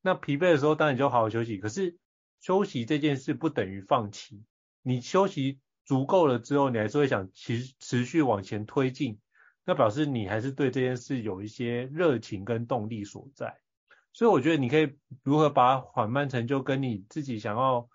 [0.03, 1.59] 那疲惫的时候当然就好好休息。
[1.59, 1.97] 可是
[2.41, 4.43] 休息这件事不等于放弃。
[4.83, 9.21] 你休息足够了之后，你还是会想持持续往前推进，
[9.65, 13.57] 那表示你还是对这件事有一些热情跟动力所在。
[14.13, 17.89] 所以我觉得你可以如何把缓慢成就跟你自己想要。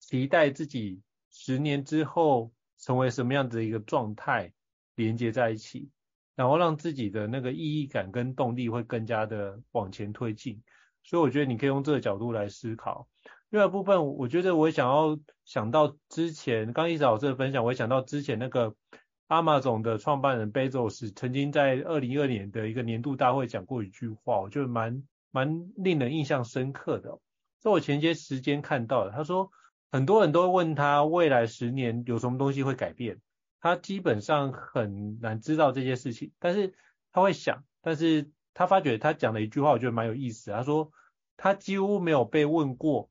[0.00, 4.52] 期待自己十年之后成为什么样子的一个状态
[4.96, 5.88] 连接在一起，
[6.34, 10.62] 然后让自己的那个意义感跟动力会更加的往前推进。
[11.04, 13.08] 所以我觉得你可以用这个角度来思考。
[13.48, 18.74] 另外部分，我觉得我想要想到之前刚一直老师的分享，我也想到之前那个
[19.34, 27.18] Mama 总的创办人 Bezos 曾经在二零二二年的一个年度大会讲过一句话，我觉得蛮蛮令人印象深刻的。
[27.58, 29.50] 在我前些时间看到的，他说。
[29.92, 33.20] 很多人都会问他未来十年有什么东西会改变，
[33.60, 36.74] 他基本上很难知道这些事情，但是
[37.12, 40.50] 他会想，但是他发觉他讲了一句话，我觉得蛮有意思。
[40.50, 40.90] 他说
[41.36, 43.08] 他几乎没有被问过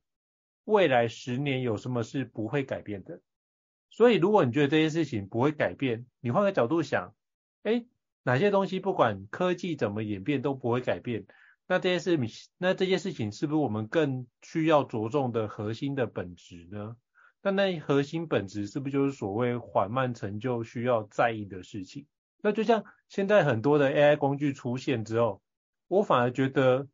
[0.66, 3.22] 未来十年有什么是不会改变的。
[3.96, 7.14] 所以如果你觉得这些事情不会改变，你换个角度想，
[7.62, 7.86] 诶，
[8.24, 11.28] 哪些东西不管科技怎么演变都不会改变？
[11.68, 16.96] 那这些事，那这些事情是不是我们更需要着重的核心的本质呢？
[17.44, 22.08] 那那核心本质是不是就是所谓缓慢成就需要在意的事情？
[22.42, 25.44] 那就像现在很多的 AI 工具出现之后，
[25.88, 26.88] 我反而觉得，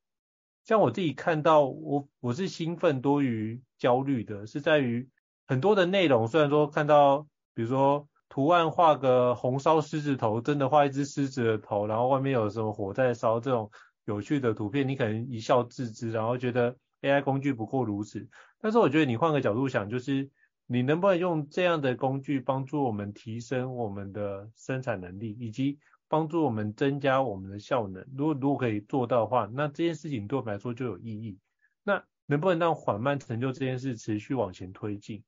[0.65, 5.07] 像我自己看到，我我是兴奋多于焦虑的，是在于
[5.49, 13.71] 很多的内容，虽然说看到，比如说图案画个红烧狮子头，真的画一只狮子的头，然后外面有什么火在烧这种。
[14.05, 18.27] 有趣的图片，你可能一笑置之，然后觉得 AI 工具不过如此。
[18.59, 20.29] 但是我觉得你换个角度想，就是
[20.67, 28.03] 你能不能用这样的工具帮助我们提升我们的生产能力，以及帮助我们增加我们的效能？
[28.15, 31.37] 如果如果可以做到的话，那这件事情对我们来说就有意义。
[31.83, 35.23] 那能不能让缓慢成就这件事持续往前推进？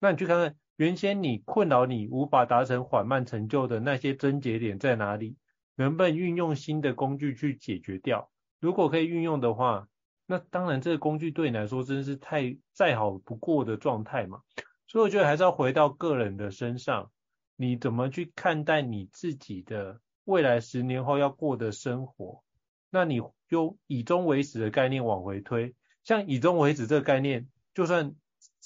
[0.00, 5.36] 那你去看看原先你困扰你无法达成缓慢成就的那些症结点在哪里？
[5.76, 8.30] 能不能运用新的工具去解决掉？
[8.60, 9.88] 如果可以运用的话，
[10.26, 14.40] 那当然这个工具对你来说真是太再好不过的状态嘛。
[14.86, 17.10] 所以我觉得还是要回到个人的身上，
[17.56, 22.42] 你怎么去看待你自己的未来十年后要过的生活？
[22.90, 28.14] 那你就以终为始的概念往回推，像以终为始这个概念，就算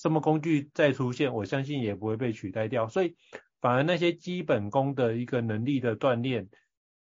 [0.05, 2.89] 什么工具再出现，我相信也不会被取代掉。
[2.91, 3.17] 所以
[3.63, 6.51] 反而那些基本功的一个能力的锻炼。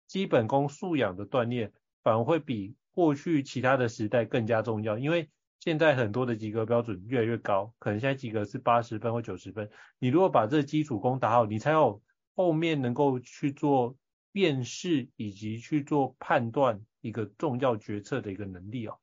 [0.06, 1.72] 基本功素养的锻炼，
[2.04, 5.28] 反而会比过去其他的时代更加重要，因为
[5.58, 9.68] 现在很多的及格标准越来越高，可能现在及格是八十分或九十分。
[9.98, 12.00] 你如果把这基础功打好，你才有
[12.36, 13.96] 后面能够去做
[14.30, 18.98] 辨识以及去做判断一个重要决策的一个能力哦。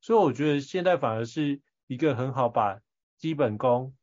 [0.00, 2.80] 所以我觉得现在反而是一个很好把
[3.18, 3.94] 基本功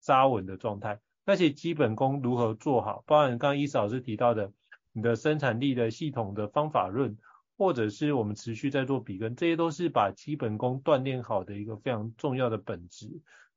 [0.00, 1.00] 扎稳的状态。
[1.24, 4.52] 那些基本功如何做好，包含刚刚伊斯老师提到的。
[4.92, 7.16] 你的生产力的系统的方法论，
[7.56, 13.08] 或者是我们持续在做比根，这些都是把基本功锻炼好的一个非常重要的本质。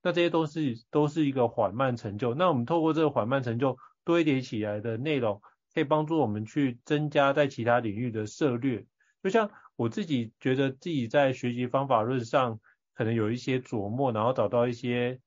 [0.03, 2.35] 那这些都是都是一个缓慢成就。
[2.35, 5.41] 那我们透过这个缓慢成就堆叠起来的内容，
[5.73, 8.85] 可以帮助我们去增加在其他领域的涉猎。
[9.23, 12.59] 就像我自己觉得自己在学习方法论上
[12.93, 15.19] 可能有一些琢磨，然后找到一些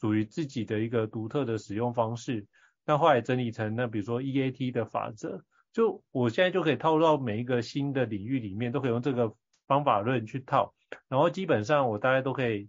[0.00, 2.46] 属于自己的一个独特的使用方式。
[2.84, 9.34] 那后来整理成那比如说 EAT 的法则，就我现在就可以套入到每一个新的领域里面，都可以用这个
[9.66, 10.74] 方法论去套，
[11.08, 12.68] 然后基本上我大概都可以。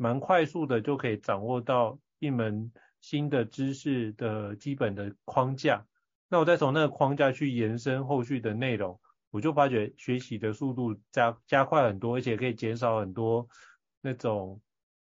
[0.00, 2.70] 蛮快速的就可以掌握到一门
[3.00, 5.84] 新的知识的基本的框架，
[6.28, 9.00] 那我再从那个框架去延伸后续的内容，
[9.32, 13.48] 我就发觉学习的速度加加快很多，而且可以减少很多
[14.00, 14.60] 那种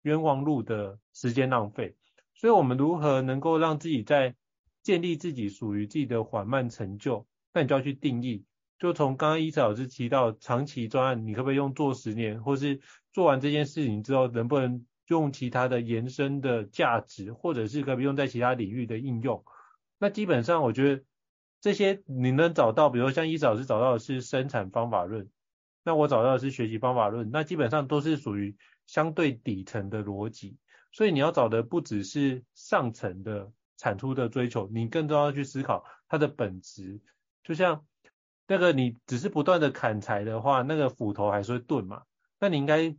[0.02, 1.96] 冤枉路的时间浪费。
[2.34, 4.34] 所以，我们如何能够让自己在
[4.82, 7.26] 建立自己属于自己的缓慢成就？
[7.52, 8.44] 那你就要去定义。
[8.78, 12.80] 就从刚刚伊草老师提到长期专案，你可不可以用做十年，或是
[13.12, 19.44] 做完这件事情之后，能不能用其他的延伸的价值，或者是可不可以用在其他领域的应用？
[19.98, 21.04] 那基本上我觉得
[21.60, 25.28] 这些你能找到，比如像伊草老师找到的是生产方法论，
[25.84, 28.56] 那我找到的是学习方法论，那基本上都是属于
[28.90, 30.56] 相对底层的逻辑。
[30.92, 37.00] 所以你要找的不只是上层的产出的追求，你更重要去思考它的本质，
[37.44, 37.84] 就像。
[38.52, 42.02] 那个你只是不断的砍柴的话，那个斧头还是会钝嘛？
[42.40, 42.96] 那你应该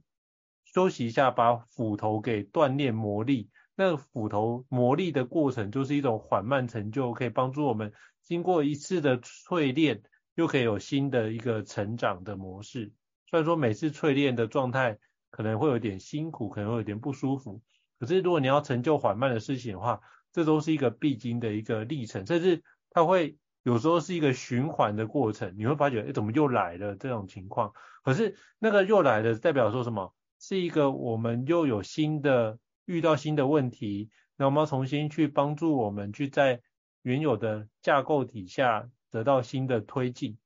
[0.64, 3.50] 休息一下，把斧头给锻炼磨砺。
[3.76, 7.92] 那个斧头磨砺的过程就是一种缓慢成就，可以帮助我们
[8.24, 10.02] 经过一次的淬炼，
[10.36, 12.94] 又可以有新的一个成长的模式。
[13.30, 15.00] 虽然说每次淬炼的状态
[15.32, 17.62] 可能会有点辛苦，可能会有点不舒服，
[18.00, 20.02] 可是如果你要成就缓慢的事情的话，
[20.32, 22.62] 这都是一个必经的一个历程，甚至
[22.92, 23.38] 它会。
[23.64, 27.74] 有时候是一个循环的过程，你会发觉，哎，怎么又来了这种情况？
[28.04, 30.16] 可是那个又来了，代表说什么？
[30.40, 36.64] 是一个我们又有新的遇到新的问题，那我们要重新去帮助我们去在
[37.04, 40.40] 原有的架构底下得到新的推进。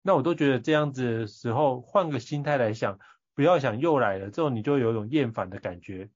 [0.00, 2.98] 那我都觉得这样子的时候，换个心态来想，
[3.34, 6.08] 不要想又来了，这种你就有一种厌烦的感觉。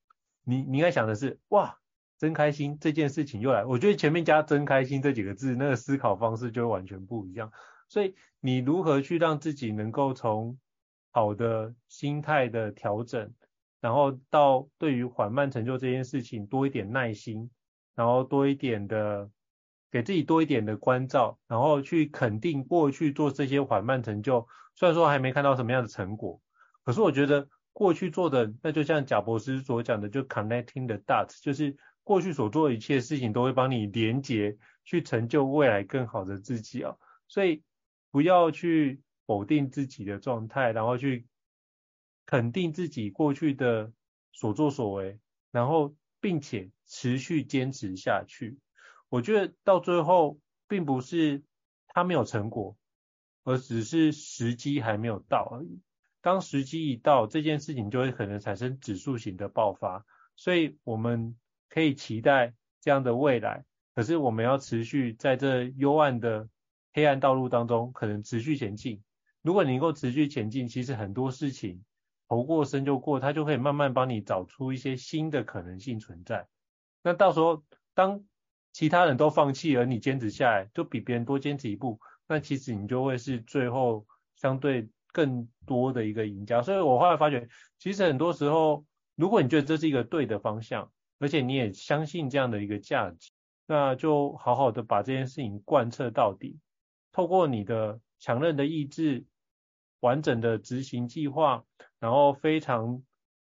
[0.45, 1.79] 你你应该想的是，哇。
[2.21, 3.65] 真开心，这件事情又来。
[3.65, 7.53] 我觉得前面加“真开心”这几个字，那个思考方式就完全不一样。
[7.89, 10.59] 所以你如何去让自己能够从
[11.13, 13.33] 好的心态的调整，
[13.81, 17.53] 然后到对于缓慢成就这件事情多一点耐心，
[17.95, 19.31] 然后多一点的
[19.93, 26.41] 给自己多一点的关照，然后去肯定过去做这些缓慢成就，虽然说还没看到什么样的成果，
[26.89, 31.77] 可是我觉得过去做的，那就像贾博士所讲的，就 connecting the dots，就是。
[32.03, 36.97] 过去所做一切事情都会帮你连结，去成就未来更好的自己啊！
[37.27, 37.63] 所以
[38.11, 41.27] 不要去否定自己的状态，然后去
[42.25, 43.93] 肯定自己过去的
[44.33, 45.21] 所作所为，
[45.51, 48.59] 然后并且持续坚持下去。
[49.11, 51.43] 我觉得到最后并不是
[51.89, 52.75] 他没有成果，
[53.45, 55.79] 而只是时机还没有到而已。
[56.29, 60.05] 当时机一到，这件事情就会可能产生指数型的爆发。
[60.37, 61.37] 所以我们。
[61.71, 63.63] 可以期待这样的未来，
[63.95, 66.49] 可是我们要持续在这幽暗的
[66.95, 69.03] 黑暗道路当中，可能持续前进。
[69.43, 71.85] 如果你能够持续前进，其实很多事情
[72.27, 76.49] 头过身就过，它就可以慢慢帮你找出一些新的可能性存在。
[77.03, 77.63] 那到时候
[77.95, 78.25] 当
[78.73, 84.07] 其他人都放弃，而你坚持下来，就比别人多坚持一步，那其实你就会是最后
[84.37, 84.89] 相对
[85.19, 86.63] 更多的一个赢家。
[86.63, 87.49] 所以我后来发觉，
[87.81, 88.85] 其实很多时候，
[89.17, 93.33] 如果你觉得这是一个对的方向，而且你也相信这样的一个价值，
[93.67, 96.61] 那就好好的把这件事情贯彻到底，
[97.11, 99.25] 透过你的强韧的意志、
[99.99, 101.65] 完整的执行计划，
[101.99, 103.03] 然后非常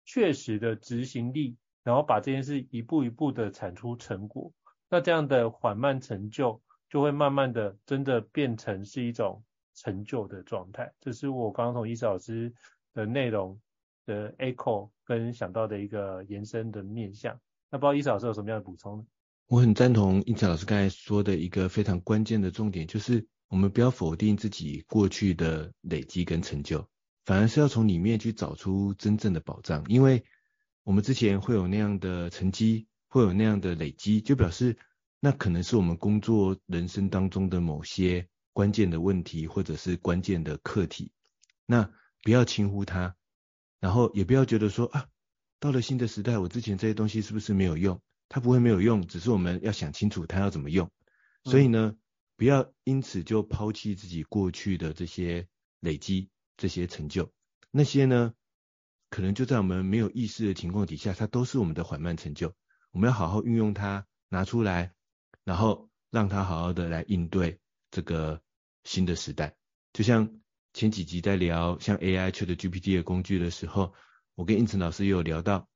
[0.06, 4.50] 确实的执行力，然后把这件事一步一步的产出成果，
[4.88, 9.44] 那这样的缓慢成就就会慢慢的真的变成是一种
[9.78, 10.92] 成就的状态。
[11.00, 12.52] 这是我刚刚从伊思老师
[12.94, 13.60] 的内容
[14.06, 17.40] 的 echo 跟想到的一个延伸的面向。
[17.70, 19.04] 那不知道伊思老师有什么样的补充呢？
[19.46, 26.86] 我很赞同伊斯老师刚才说的一个非常关键的重点，就是我们不要否定自己过去的累积跟成就，
[27.24, 29.84] 反而是要从里面去找出真正的宝藏。
[29.88, 30.22] 因为
[30.84, 34.76] 我们之前会有那样的成绩，会有那样的累积，就表示
[35.20, 41.12] 那可能是我们工作人生当中的某些关键的问题，或者是关键的课题。
[41.66, 41.90] 那
[42.22, 43.16] 不要轻忽它，
[43.80, 45.08] 然后也不要觉得说啊。
[45.60, 48.00] 到了新的时代，我之前这些东西是不是没有用？
[48.28, 50.88] 它不会没有用，只是我们要想清楚它要怎么用。
[51.42, 51.96] 所以呢，
[52.36, 55.48] 不要因此就抛弃自己过去的这些
[55.80, 57.32] 累积这些成就。
[57.72, 58.34] 那些呢，
[59.10, 62.54] 可能就在我们没有意识的情况底下，它都是我们的缓慢成就。
[62.92, 64.92] 我们要好好运用它，拿出来，
[65.42, 67.58] 然后让它好好的来应对
[67.90, 68.40] 这个
[68.84, 69.56] 新的时代。
[69.92, 70.40] 就像
[70.72, 73.94] 前几集在聊像 AI、ChatGPT 的工具的时候，
[74.34, 75.68] 我跟胤丞老师也有聊到，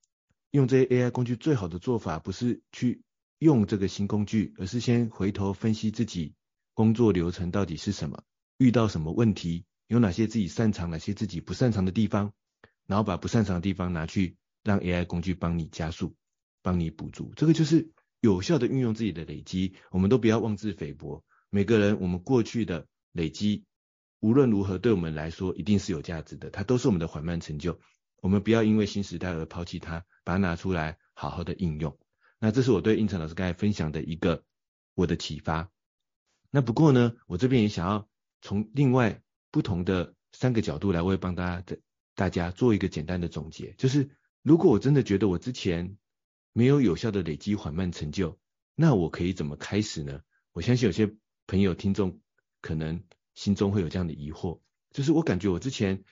[0.51, 3.03] 用这些 AI 工具最好的做法，不是去
[3.39, 6.35] 用这个新工具，而是先回头分析自己
[6.75, 8.23] 工作流程到底是什么，
[8.59, 12.33] 遇到什么问题，有哪些自己擅长，哪些自己不擅长的地方，
[12.87, 16.15] 然后把不擅长的地方拿去让 AI 工具帮你加速。
[16.65, 17.91] 帮你补足，这个就是
[18.21, 19.75] 有效的运用自己的累积。
[19.91, 21.25] 我们都不要妄自菲薄。
[21.55, 23.67] 每个人，我们过去的累积，
[24.21, 27.79] 无论如何对我们来说一定是有价值的，它都是我们的缓慢成就。
[28.23, 31.99] 我们不要因为新时代而抛弃它，把它拿出来好好的应用。
[32.39, 34.45] 那这是我对应成老师刚才分享的一个
[34.95, 35.71] 我的启发。
[36.51, 38.09] 那不过呢，我这边也想要
[38.41, 41.79] 从另外不同的三个角度来，为帮大家的
[42.15, 44.09] 大家做一个简单的总结，就是
[44.41, 45.99] 如果我真的觉得我之前
[46.55, 48.39] 没有有效的累积缓慢成就，
[48.75, 50.23] 那我可以怎么开始呢？
[50.55, 51.15] 我相信有些
[51.53, 52.19] 朋友听众
[52.63, 56.03] 可能心中会有这样的疑惑，就是我感觉我之前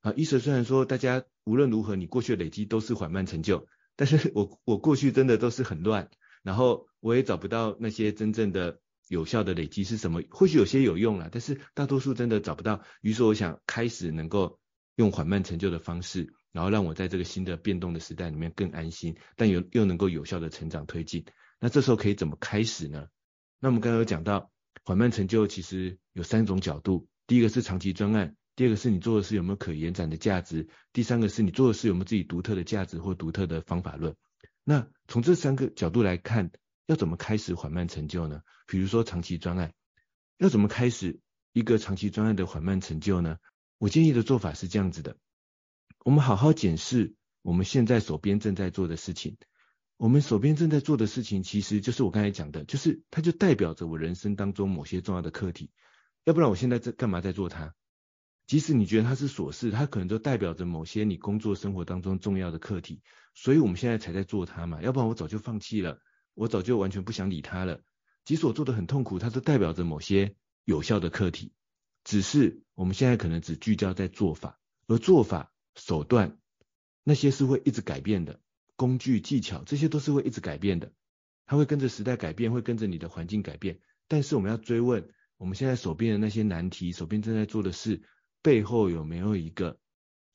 [0.00, 6.10] 啊，医生虽然说大家无论如何你过去的累积都是缓慢成就，但是我我过去真的都是很乱，
[6.42, 8.78] 然后我也找不到那些真正的
[9.08, 12.82] 有效的累积是什么，或许有些有用啦，但是大多数真的找不到。
[13.00, 14.60] 于是我想开始能够
[14.96, 16.34] 用缓慢成就的方式。
[16.52, 21.24] 然后让我在这个新的变动的时代里面更安心，但又又能够有效的成长推进。
[21.60, 23.06] 那这时候可以怎么开始呢？
[23.60, 24.50] 那我们刚刚有讲到，
[24.84, 34.16] 缓慢成就其实有三种角度：第一个是长期专案，第二个是你做的事有没有可延展的价值，第三个是你做的事有没有自己独特的价值或独特的方法论。
[34.64, 36.50] 那从这三个角度来看，
[36.86, 38.42] 要怎么开始缓慢成就呢？
[38.66, 39.72] 比如说长期专案，
[40.38, 41.20] 要怎么开始
[41.52, 43.38] 一个长期专案的缓慢成就呢？
[43.78, 45.16] 我建议的做法是这样子的。
[46.04, 49.36] 我们好好检视我们现在手边正在做的事情。
[50.00, 55.68] 我们手边正在做的事情，其实就是我刚才讲的，就是它就代表着我人生当中某些重要的课题。
[56.24, 57.74] 要不然我现在在干嘛在做它？
[58.46, 63.02] 即使你觉得它是琐事，它可能都代表着某些你工作生活当中重要的课题。
[63.34, 64.80] 所以我们现在才在做它嘛。
[64.80, 66.00] 要不然我早就放弃了，
[66.32, 67.82] 我早就完全不想理它了。
[68.24, 70.34] 即使我做的很痛苦，它都代表着某些
[70.64, 71.52] 有效的课题。
[72.04, 75.52] 只是我们现在可能只聚焦在做法，而做法。
[75.76, 76.38] 手段，
[77.04, 78.40] 那些是会一直改变的，
[78.80, 80.90] 工具技巧，这些都是会一直改变的，
[81.44, 83.78] 它会跟着时代改变，会跟着你的环境改变。
[84.08, 85.06] 但是我们要追问，
[85.36, 88.00] 我们现在手边的那些难题，手边正在做的事，
[88.40, 89.78] 背后有没有一个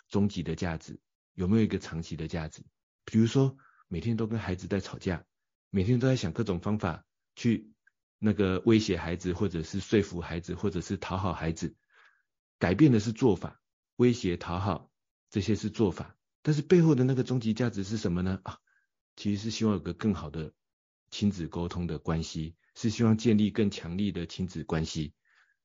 [0.10, 1.00] 终极的价值？
[1.34, 2.62] 有没有一个长期的价值？
[3.04, 5.26] 比如说，每天都跟孩子在吵架，
[5.72, 7.04] 每天都在想各种方法
[7.36, 7.72] 去
[8.20, 11.76] 那个威胁孩子，或者是说服孩子，或者是讨好孩子，
[12.60, 13.60] 改变的是做法，
[13.96, 14.92] 威胁讨好。
[15.32, 16.15] 这些是做法，
[16.46, 18.40] 但是背后的那个终极价值是什么呢？
[18.44, 18.60] 啊，
[19.16, 20.54] 其实是希望有个更好的
[21.10, 25.16] 亲子沟通的关系，是希望建立更强力的亲子关系。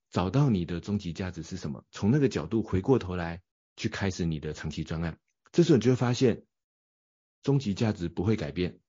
[0.09, 1.85] 找到你的终极价值是什么？
[1.91, 3.43] 从那个角度回过头来
[3.76, 5.18] 去开始你的长期专案，
[5.53, 6.45] 这时候你就会发现，
[7.43, 8.81] 终极价值不会改变，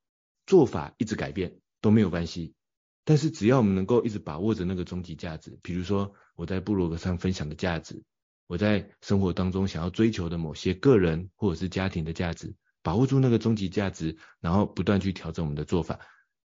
[0.46, 2.56] 做法一直改变都没有关系。
[3.04, 8.02] 但是只要我们能够一直把握着那个终极价值，比如说我在部落格上分享的价值。
[8.52, 16.02] 我在生活当中想要追求的某些个人或者是家庭的价值，把握住那个终极价值，然后不断去调整我们的做法，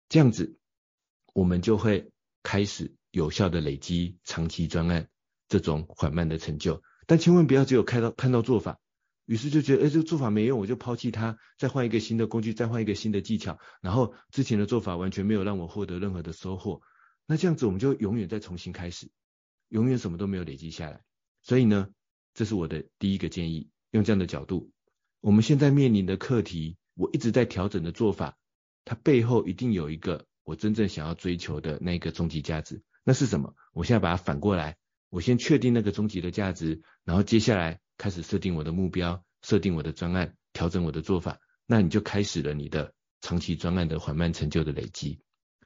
[0.08, 0.56] 这样子
[1.34, 2.10] 我们就会
[2.42, 5.10] 开始有效的累积长期专案
[5.48, 6.82] 这种缓慢的成就。
[7.06, 8.80] 但千万不要只有看到看到做法，
[9.26, 16.80] 于是就觉得，哎，这个做法没用，我就抛弃它，再换一个新的工具，再换一个新的技巧，然后之前的做法完全没有让我获得任何的收获，
[17.26, 19.10] 那这样子我们就永远再重新开始，
[19.68, 21.02] 永远什么都没有累积下来。
[21.42, 21.88] 所以呢，
[22.34, 24.70] 这是我的第一个建议，用这样的角度，
[25.20, 28.38] 我们现在面临的课题，我一直在调整的做法，
[28.84, 33.54] 它背后一定有一个我真正想要追求的那个终极价值，那是什么？
[33.72, 34.76] 我现在把它反过来，
[35.10, 45.20] 我先确定那个终极的价值，然后接下来开始设定我的目标，设定我的专案，调整我的做法，那你就开始了你的长期专案的缓慢成就的累积。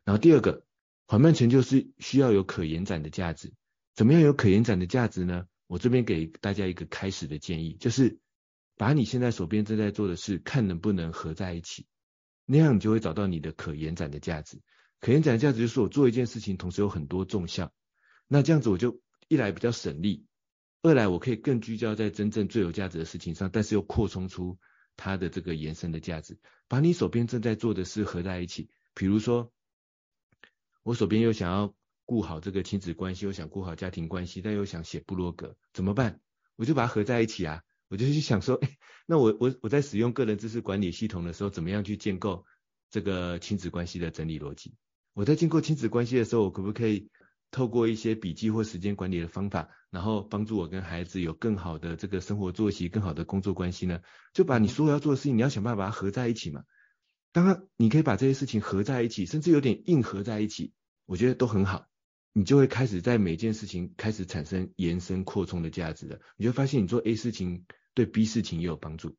[0.05, 0.65] 然后第二个，
[1.07, 3.53] 缓慢成就是需要有可延展的价值，
[3.95, 5.47] 怎么样有可延展的价值呢？
[5.69, 8.19] 我这边给大家一个开始的建议，就是
[8.77, 11.87] 把你现在手边正在做的事，看能不能合在一起，
[12.45, 14.61] 那样你就会找到你的可延展的价值。
[15.01, 17.73] 可延展的价值就是我做一件事情，同时有很多纵向，
[18.27, 20.27] 那这样子我就一来比较省力，
[20.83, 24.59] 二来我可以更聚焦在真正最有价值的事情上，但是又扩充出
[24.97, 26.39] 它的这个延伸的价值。
[26.69, 29.53] 把你手边正在做的事合在一起，比如说
[30.83, 31.76] 我手边又想要。
[32.07, 36.21] 顾好这个亲子关系，又想顾好家庭关系，但又想写部落格，怎么办？
[36.55, 42.47] 我就把它合在一起啊，我就去想说，哎，那我我我在使用个人知识管理系统的时候，怎么样去建构
[42.91, 44.75] 这个亲子关系的整理逻辑？
[45.13, 47.11] 我在建构亲子关系的时候，我可不可以
[47.51, 54.01] 透过一些笔记或时间管理的方法，然后帮助我跟孩子有更好的这个生活作息、更好的工作关系呢？
[54.33, 56.63] 就把你所有要做的事情，你要想办法把它合在一起嘛。
[57.33, 60.73] 当然，你可以把这些事情合在一起，甚至有点硬合在一起，
[61.05, 61.87] 我觉得都很好。
[62.39, 66.21] 你就会开始在每件事情开始产生延伸扩充的价值了。
[66.37, 67.65] 你就发现你做 A 事情
[67.95, 69.17] 对 B 事情也有帮助。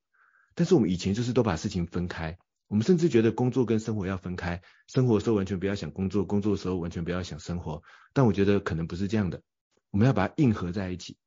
[0.53, 2.37] 但是我们以前就是都把事情分开，
[2.67, 7.81] 我们甚至觉得工作跟生活要分开，生活的时候完全不要想工作，工作的时候完全不要想生活。
[8.13, 9.41] 但我觉得可能不是这样的，
[9.89, 11.17] 我们要把它硬合在一起。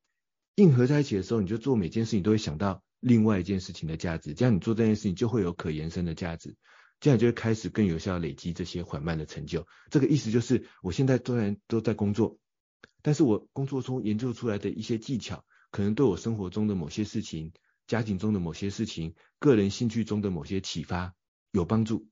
[0.55, 6.55] 硬合在一起的时候，你就做每件事情都会想到另外一件事情的价值，这样你做这件事情就会有可延伸的价值。
[7.01, 9.67] 这样就会开始更有效累积这些缓慢的成就。
[9.89, 12.39] 这个意思就是，我现在虽然都在工作，
[13.01, 17.53] 但是我工作中研究出来的一些技巧，可能对我生活中的某些事情、
[17.87, 21.15] 家庭中的某些事情、个人兴趣中的某些启发
[21.53, 22.07] 有帮助。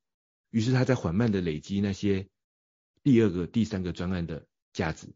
[0.51, 2.26] 于是他在缓慢的累积那些
[3.03, 5.09] 第二个、第三个专案的价值。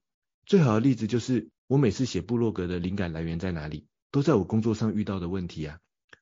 [0.44, 3.86] 最好的例子就是，我每次写部落格的灵感来源在哪里？
[4.10, 5.78] 都在我工作上遇到的问题啊。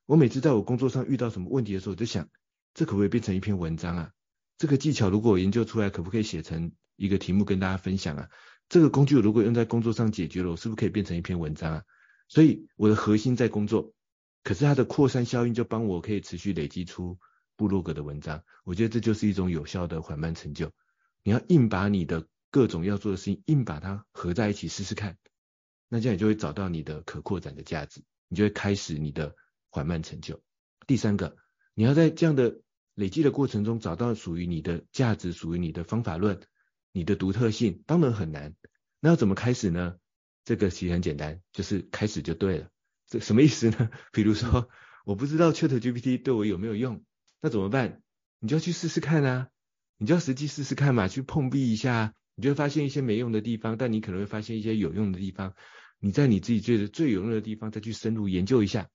[0.07, 2.29] 我每次在我工作上遇到什么问题的时候，我就想。
[2.75, 4.13] 这可不可以变成一篇文章啊？
[4.59, 8.29] 这个技巧如果我研究出来，可不可以写成一个题目跟大家分享啊？
[8.69, 11.83] 这个工具如果用在工作上解决了，我是不是可以变成一篇文章啊？
[12.29, 13.93] 所以我的核心在工作，
[14.45, 17.19] 可是它的扩散效应就帮我可以持续累积出
[17.57, 18.45] 部落格的文章。
[18.65, 20.71] 我觉得这就是一种有效的缓慢成就。
[21.25, 25.17] 你要硬把你的各种要做的事情硬把它合在一起试试看，
[25.89, 29.35] 那这样你就会找到你的可扩展的价值，你就会开始你的
[29.71, 30.41] 缓慢成就。
[30.87, 31.37] 第三个。
[31.75, 32.61] 你要在这样的
[32.95, 36.41] 累积的过程中找到属于你的价值，属于你的方法论，
[36.93, 38.55] 你的独特性，当然很难。
[39.01, 39.97] 那要怎么开始呢？
[40.45, 42.69] 这个其实很简单，就是开始就对了。
[43.07, 43.91] 这什么意思呢？
[44.13, 44.69] 比如说，
[45.05, 47.05] 我不知道 ChatGPT 对我有没有用，
[47.41, 48.03] 那怎么办？
[48.41, 49.49] 你就要去试试看啊，
[49.97, 55.55] 你就要实际试试看嘛，去碰壁一下，你就会发现一些没用的地方，但你可能会发现一些有用的地方。
[56.01, 58.89] 你在你自己觉得最有用的地方再去深入研究一下，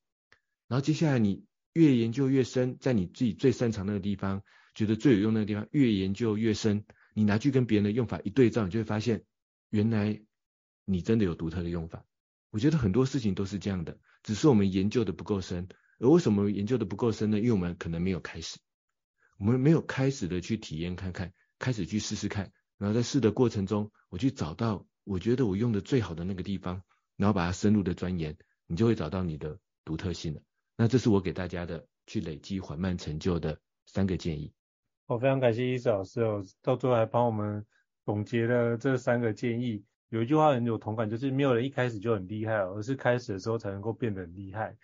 [0.67, 1.43] 然后接下来你。
[1.75, 6.85] 越研究越深，在你自己最擅长那个地方，觉得最有用那个地方，越研究越深。
[7.13, 9.25] 你拿去跟别人的用法一对照，你就会发现，
[9.69, 10.21] 原来
[10.85, 12.05] 你真的有独特的用法。
[12.49, 15.67] 我觉得很多事情都是这样的，只是我们研究的不够深。
[15.99, 17.39] 而为什么研究的不够深呢？
[17.39, 18.57] 因为我们可能没有开始，
[19.37, 26.83] 我们没有开始的去体验看看，开始去试试看，然后在试的过程中，我去找到我觉得我用的最好的那个地方，
[27.17, 30.41] 然后把它深入的钻研，你就会找到你的独特性了。
[30.77, 34.51] 那这是我给大家的去累积缓慢成就的三个建议。
[35.07, 37.65] 我非常感谢伊斯老师哦，到最后还帮我们
[38.05, 39.83] 总结了这三个建议。
[40.09, 44.75] 有一句话很有同感，就是没有人一开始就很厉害，而是开始的时候才能够变得很厉害。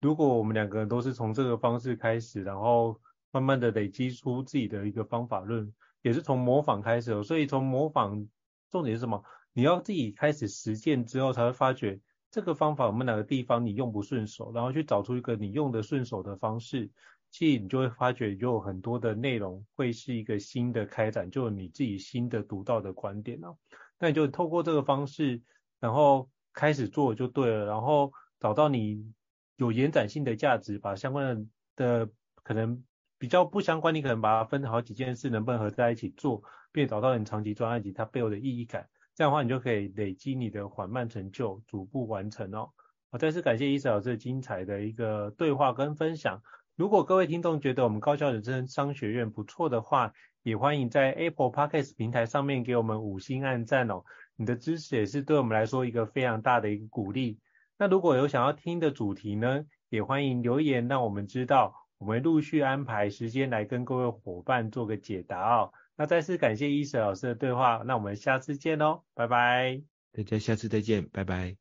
[0.00, 5.72] 如果我们两个人都是从这个方式开始，然后慢慢的累积出自己的一个方法论，
[6.02, 7.22] 也是从模仿开始。
[7.22, 8.26] 所以从模仿，
[8.70, 9.22] 重点是什么？
[9.52, 12.00] 你要自己开始实践之后，才会发觉。
[12.30, 16.88] 这个方法我们哪个地方你用不顺手，然后去找出一个你用的顺手的方式，
[17.30, 23.56] 其实你就会发觉就有很多的内容会是一个新的开展，就有你自己新的独到的观点哦。
[23.98, 25.42] 那你就透过这个方式，
[25.80, 29.12] 然后开始做就对了，然后找到你
[29.56, 32.12] 有延展性的价值，把相关的的
[32.42, 32.84] 可能
[33.18, 38.88] 比较不相关，你可能把它分好几件事，能不能合在一起做，并找到你长期专案及它背后的意义感。
[39.20, 42.70] 这样的话，你就可以累积你的缓慢成就，逐步完成哦。
[43.10, 46.42] 我再次感谢伊斯老师精彩的一个对话跟分享。
[46.74, 50.10] 如果各位听众觉得我们高效人生商学院不错的话，
[50.42, 54.02] 也欢迎在 Apple Podcast 平台上面给我们五星按赞哦。
[54.36, 57.38] 你的支持也是对我们来说一个非常大的一个鼓励。
[57.76, 65.70] 那如果有想要听的主题呢，也欢迎留言让我们知道，我们陆续安排时间来跟各位伙伴做个解答哦。
[66.00, 69.82] 那再次感谢伊水老师的对话，那我们下次见喽，拜拜。
[70.16, 71.56] 大家下次再见，拜拜。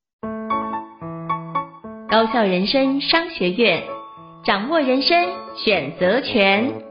[2.10, 3.84] 高校人生商学院，
[4.46, 6.89] 掌握人生选择权。